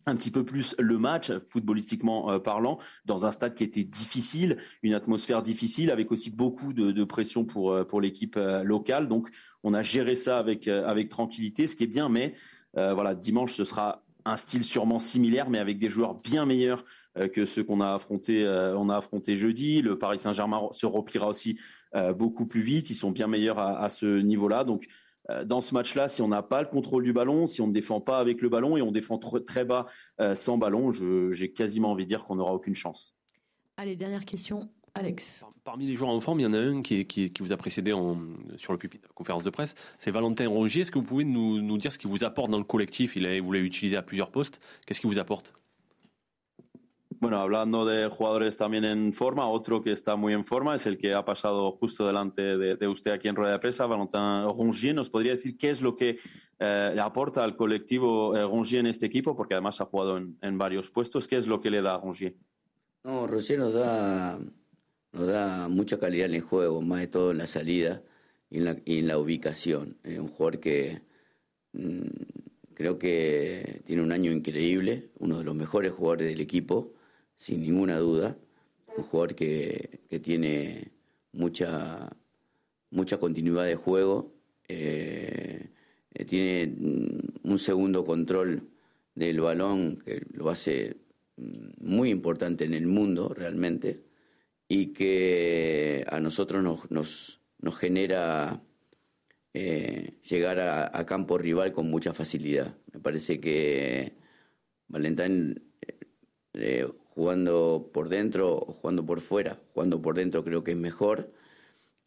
un 0.10 0.16
petit 0.16 0.32
peu 0.32 0.44
plus 0.44 0.76
le 0.80 0.98
match, 0.98 1.32
footballistiquement 1.50 2.32
euh, 2.32 2.40
parlant, 2.40 2.80
dans 3.06 3.26
un 3.26 3.32
stade 3.32 3.56
qui 3.56 3.64
était 3.64 3.84
difficile, 3.84 4.58
une 4.84 4.94
atmosphère 4.94 5.42
difficile, 5.42 5.92
avec 5.92 6.12
aussi 6.12 6.32
beaucoup 6.32 6.74
de, 6.74 7.04
pression 7.04 7.46
pour, 7.46 7.72
euh, 7.72 7.84
pour 7.84 8.02
l'équipe 8.02 8.36
euh, 8.38 8.64
locale. 8.64 9.08
Donc, 9.08 9.30
on 9.64 9.74
a 9.74 9.82
géré 9.82 10.16
ça 10.16 10.38
avec, 10.38 10.68
avec 10.68 11.10
tranquillité, 11.10 11.68
ce 11.68 11.76
qui 11.76 11.84
est 11.84 11.88
bien, 11.88 12.10
mais 12.10 12.34
voilà, 12.74 13.14
dimanche, 13.14 13.54
ce 13.54 13.66
sera 13.66 14.04
un 14.24 14.38
style 14.38 14.64
sûrement 14.64 15.00
similaire, 15.00 15.50
mais 15.50 15.60
avec 15.60 15.80
des 15.80 15.90
joueurs 15.90 16.16
bien 16.16 16.46
meilleurs 16.46 16.86
que 17.34 17.46
ceux 17.46 17.64
qu'on 17.64 17.82
a 17.82 17.94
affrontés 17.94 18.48
on 18.48 18.90
a 18.90 18.98
affronté 18.98 19.36
jeudi. 19.36 19.82
Le 19.82 19.98
Paris 19.98 20.20
Saint-Germain 20.20 20.70
se 20.72 20.86
repliera 20.86 21.28
aussi 21.28 21.60
beaucoup 22.16 22.46
plus 22.46 22.62
vite. 22.62 22.90
Ils 22.90 22.96
sont 22.96 23.12
bien 23.12 23.28
meilleurs 23.28 23.60
à, 23.60 23.80
à 23.80 23.90
ce 23.90 24.20
niveau-là. 24.20 24.64
Donc, 24.64 24.88
euh, 25.30 25.44
dans 25.44 25.62
ce 25.62 25.74
match-là, 25.74 26.08
si 26.08 26.22
on 26.22 26.28
n'a 26.28 26.42
pas 26.42 26.62
le 26.62 26.68
contrôle 26.68 27.04
du 27.04 27.14
ballon, 27.14 27.48
si 27.48 27.62
on 27.62 27.68
ne 27.68 27.74
défend 27.74 28.02
pas 28.02 28.20
avec 28.20 28.42
le 28.42 28.50
ballon 28.50 28.78
et 28.78 28.82
on 28.82 28.92
défend 28.92 29.18
très 29.18 29.66
bas 29.66 29.86
euh, 30.20 30.36
sans 30.36 30.58
ballon, 30.58 30.92
j'ai 30.92 31.52
quasiment 31.52 31.92
envie 31.92 32.04
de 32.06 32.10
dire 32.10 32.24
qu'on 32.24 32.36
n'aura 32.36 32.54
aucune 32.54 32.76
chance. 32.76 33.16
Allez, 33.78 33.96
dernière 33.96 34.26
question. 34.26 34.70
Alex. 34.96 35.46
Parmi 35.64 35.86
les 35.86 35.96
joueurs 35.96 36.10
en 36.10 36.20
forme, 36.20 36.40
il 36.40 36.44
y 36.44 36.46
en 36.48 36.54
a 36.54 36.60
un 36.60 36.82
qui, 36.82 37.06
qui, 37.06 37.32
vous 37.40 37.54
a 37.54 37.58
précédé 37.58 37.94
en, 37.94 38.18
sur 38.58 38.74
le 38.74 38.80
pupitre 38.80 39.04
de 39.04 39.08
la 39.08 39.14
conférence 39.14 39.44
de 39.44 39.50
presse, 39.52 39.76
c'est 40.00 40.12
Valentin 40.12 40.50
Rongier. 40.50 40.82
Est-ce 40.82 40.92
que 40.92 40.98
vous 40.98 41.06
pouvez 41.06 41.26
nous, 41.26 41.62
nous 41.62 41.78
dire 41.78 41.94
ce 41.94 42.00
qu'il 42.00 42.10
vous 42.10 42.24
apporte 42.24 42.50
dans 42.50 42.58
le 42.58 42.64
collectif? 42.64 43.16
Il 43.16 43.42
Vous 43.42 43.52
l'avez 43.52 43.66
utilisé 43.66 43.96
à 43.96 44.02
plusieurs 44.02 44.32
postes. 44.32 44.60
Qu'est-ce 44.86 45.00
qu'il 45.00 45.10
vous 45.10 45.20
apporte? 45.20 45.54
Bueno, 47.20 47.42
hablando 47.42 47.86
de 47.86 48.08
jugadores 48.08 48.56
también 48.56 48.86
en 48.86 49.12
forma, 49.12 49.50
otro 49.50 49.82
que 49.82 49.92
está 49.92 50.16
muy 50.16 50.32
en 50.32 50.46
forma 50.46 50.76
es 50.76 50.86
el 50.86 50.98
que 50.98 51.14
ha 51.14 51.26
pasado 51.26 51.74
justo 51.74 52.08
delante 52.08 52.42
de, 52.58 52.88
usted 52.88 53.12
aquí 53.12 53.28
en 53.28 53.36
Rueda 53.36 53.52
de 53.52 53.60
Prensa, 53.60 53.86
Valentin 53.86 54.46
Rongier. 54.46 54.96
¿Nos 54.96 55.10
podría 55.10 55.34
decir 55.34 55.58
qué 55.58 55.70
es 55.70 55.82
lo 55.82 55.98
que 55.98 56.18
eh, 56.60 56.92
le 56.96 57.02
aporta 57.02 57.44
al 57.44 57.58
colectivo 57.58 58.38
eh, 58.38 58.44
Rongier 58.44 58.80
en 58.80 58.86
este 58.86 59.06
equipo? 59.06 59.36
Porque 59.36 59.54
además 59.54 59.82
ha 59.82 59.86
jugado 59.86 60.16
en, 60.18 60.58
varios 60.58 60.90
puestos. 60.92 61.28
¿Qué 61.28 61.36
es 61.36 61.46
lo 61.46 61.60
que 61.60 61.70
le 61.70 61.82
da 61.82 61.96
a 61.96 61.98
Rongier? 61.98 62.36
No, 63.04 63.28
Rongier 63.28 63.60
nos 63.60 63.74
da, 63.74 64.40
nos 65.12 65.28
da 65.28 65.68
mucha 65.68 66.00
calidad 66.00 66.28
en 66.28 66.36
el 66.36 66.42
juego, 66.42 66.82
más 66.82 67.02
de 67.02 67.08
todo 67.08 67.32
en 67.32 67.40
la 67.40 67.48
salida 67.48 68.02
y 68.50 68.60
en 68.60 69.08
la, 69.08 69.18
ubicación. 69.18 69.98
Es 70.06 70.20
un 70.20 70.30
jugador 70.30 70.62
que 70.62 71.02
mm, 71.74 72.00
creo 72.76 72.98
que 72.98 73.82
tiene 73.86 74.04
un 74.04 74.14
año 74.14 74.32
increíble, 74.32 75.10
uno 75.20 75.40
de 75.40 75.44
los 75.44 75.54
mejores 75.54 75.92
jugadores 75.92 76.30
del 76.30 76.40
equipo 76.40 76.94
sin 77.40 77.62
ninguna 77.62 77.98
duda. 77.98 78.38
Un 78.98 79.04
jugador 79.06 79.34
que, 79.34 80.02
tiene 80.22 80.92
mucha, 81.32 82.10
mucha 82.92 83.18
continuidad 83.18 83.66
de 83.66 83.76
juego, 83.76 84.36
eh, 84.68 85.70
eh, 86.14 86.26
tiene 86.26 86.76
un 87.44 87.58
segundo 87.58 88.06
control 88.06 88.70
del 89.16 89.40
balón 89.40 89.98
que 90.06 90.22
lo 90.34 90.50
hace 90.50 90.98
muy 91.80 92.10
importante 92.12 92.66
en 92.66 92.74
el 92.74 92.86
mundo 92.86 93.34
realmente 93.34 94.04
y 94.68 94.88
que 94.88 96.06
a 96.10 96.20
nosotros 96.20 96.62
nos, 96.92 97.40
nos, 97.60 97.78
genera 97.78 98.62
eh, 99.54 100.20
llegar 100.30 100.60
a, 100.60 101.06
campo 101.06 101.38
rival 101.38 101.72
con 101.72 101.90
mucha 101.90 102.14
facilidad. 102.14 102.76
Me 102.92 103.00
parece 103.00 103.40
que 103.40 104.14
Valentín 104.88 105.70
jugando 107.20 107.90
por 107.94 108.08
dentro 108.08 108.56
o 108.56 108.72
jugando 108.72 109.06
por 109.06 109.20
fuera. 109.20 109.60
Jugando 109.74 110.02
por 110.02 110.16
dentro 110.16 110.42
creo 110.46 110.64
que 110.64 110.72
es 110.72 110.78
mejor. 110.78 111.34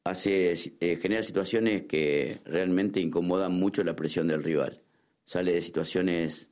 Hace, 0.05 0.55
eh, 0.81 0.97
genera 0.97 1.23
situaciones 1.23 1.83
que 1.83 2.41
realmente 2.47 2.99
incomodan 2.99 3.53
mucho 3.53 3.85
la 3.85 3.95
presión 3.95 4.27
del 4.27 4.43
rival. 4.43 4.81
Sale 5.25 5.53
de 5.53 5.61
situaciones 5.61 6.49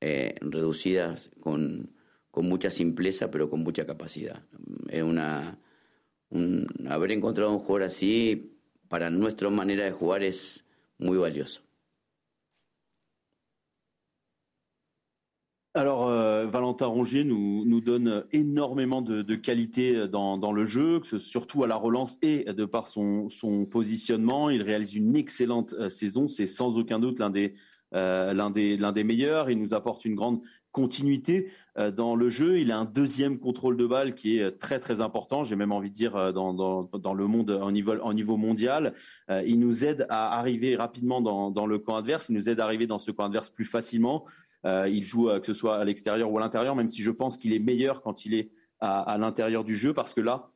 eh, 0.00 0.36
reducidas 0.40 1.32
con, 1.40 1.90
con, 2.30 2.46
mucha 2.46 2.70
simpleza, 2.70 3.28
pero 3.28 3.50
con 3.50 3.64
mucha 3.64 3.84
capacidad. 3.84 4.44
Es 4.88 5.02
una, 5.02 5.58
haber 6.88 7.10
encontrado 7.10 7.50
un 7.50 7.58
jugador 7.58 7.82
así 7.82 8.56
para 8.86 9.10
nuestra 9.10 9.50
manera 9.50 9.84
de 9.84 9.90
jugar 9.90 10.22
es 10.22 10.64
muy 10.96 11.18
valioso. 11.18 11.62
Alors, 15.72 16.08
euh, 16.08 16.46
Valentin 16.46 16.86
Rongier 16.86 17.22
nous, 17.22 17.80
donne 17.80 18.24
énormément 18.32 19.02
de, 19.02 19.36
qualité 19.36 20.08
dans, 20.08 20.52
le 20.52 20.64
jeu, 20.64 21.00
surtout 21.18 21.62
à 21.62 21.68
la 21.68 21.76
relance 21.76 22.18
et 22.22 22.44
de 22.44 22.64
par 22.64 22.88
son, 22.88 23.28
positionnement. 23.70 24.50
Il 24.50 24.62
réalise 24.62 24.94
une 24.96 25.14
excellente 25.14 25.74
euh, 25.78 25.88
saison. 25.88 26.26
C'est 26.26 26.46
sans 26.46 26.76
aucun 26.76 26.98
doute 26.98 27.20
l'un 27.20 27.30
des, 27.30 27.54
euh, 27.94 28.32
l'un 28.34 28.50
des, 28.50 29.04
meilleurs. 29.04 29.48
Il 29.48 29.58
nous 29.60 29.72
apporte 29.72 30.04
une 30.04 30.16
grande 30.16 30.40
continuité 30.72 31.50
dans 31.96 32.14
le 32.14 32.28
jeu. 32.28 32.58
Il 32.58 32.70
a 32.70 32.78
un 32.78 32.84
deuxième 32.84 33.38
contrôle 33.38 33.76
de 33.76 33.86
balle 33.86 34.14
qui 34.14 34.38
est 34.38 34.58
très 34.58 34.78
très 34.78 35.00
important. 35.00 35.44
J'ai 35.44 35.56
même 35.56 35.72
envie 35.72 35.88
de 35.88 35.94
dire 35.94 36.32
dans, 36.32 37.14
le 37.14 37.26
monde 37.26 37.50
en 37.50 37.72
niveau, 37.72 38.36
mondial. 38.36 38.94
Il 39.28 39.58
nous 39.58 39.84
aide 39.84 40.06
à 40.10 40.38
arriver 40.38 40.76
rapidement 40.76 41.20
dans 41.20 41.66
le 41.66 41.78
camp 41.80 41.96
adverse. 41.96 42.28
Il 42.28 42.36
nous 42.36 42.48
aide 42.48 42.60
à 42.60 42.64
arriver 42.64 42.86
dans 42.86 43.00
ce 43.00 43.10
camp 43.10 43.24
adverse 43.24 43.50
plus 43.50 43.64
facilement. 43.64 44.24
Euh, 44.66 44.88
il 44.88 45.04
joue 45.04 45.30
euh, 45.30 45.40
que 45.40 45.46
ce 45.46 45.54
soit 45.54 45.78
à 45.78 45.84
l'extérieur 45.84 46.30
ou 46.30 46.38
à 46.38 46.40
l'intérieur, 46.40 46.76
même 46.76 46.88
si 46.88 47.02
je 47.02 47.10
pense 47.10 47.36
qu'il 47.36 47.52
est 47.54 47.58
meilleur 47.58 48.02
quand 48.02 48.24
il 48.24 48.34
est 48.34 48.50
à, 48.80 49.00
à 49.00 49.18
l'intérieur 49.18 49.64
du 49.64 49.76
jeu, 49.76 49.94
parce 49.94 50.14
que 50.14 50.20
là, 50.20 50.50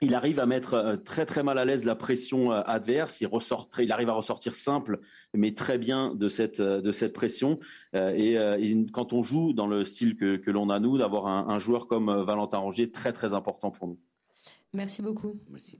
il 0.00 0.14
arrive 0.14 0.40
à 0.40 0.46
mettre 0.46 0.74
euh, 0.74 0.96
très 0.96 1.26
très 1.26 1.42
mal 1.42 1.58
à 1.58 1.64
l'aise 1.64 1.84
la 1.84 1.94
pression 1.94 2.50
adverse. 2.50 3.20
Il 3.20 3.26
ressort, 3.26 3.68
il 3.78 3.92
arrive 3.92 4.08
à 4.08 4.14
ressortir 4.14 4.54
simple, 4.54 5.00
mais 5.34 5.54
très 5.54 5.78
bien 5.78 6.14
de 6.14 6.28
cette 6.28 6.60
de 6.60 6.92
cette 6.92 7.12
pression. 7.12 7.58
Et, 7.94 8.32
et 8.34 8.86
quand 8.92 9.12
on 9.12 9.22
joue 9.22 9.52
dans 9.52 9.66
le 9.66 9.84
style 9.84 10.16
que, 10.16 10.36
que 10.36 10.50
l'on 10.50 10.70
a 10.70 10.80
nous, 10.80 10.98
d'avoir 10.98 11.26
un, 11.26 11.48
un, 11.48 11.58
joueur 11.58 11.86
comme 11.86 12.12
Valentin 12.22 12.58
Rongier 12.58 12.90
très 12.90 13.12
très 13.12 13.34
important 13.34 13.70
pour 13.70 13.86
nous. 13.86 13.98
Merci 14.72 15.02
beaucoup. 15.02 15.38
Merci. 15.50 15.78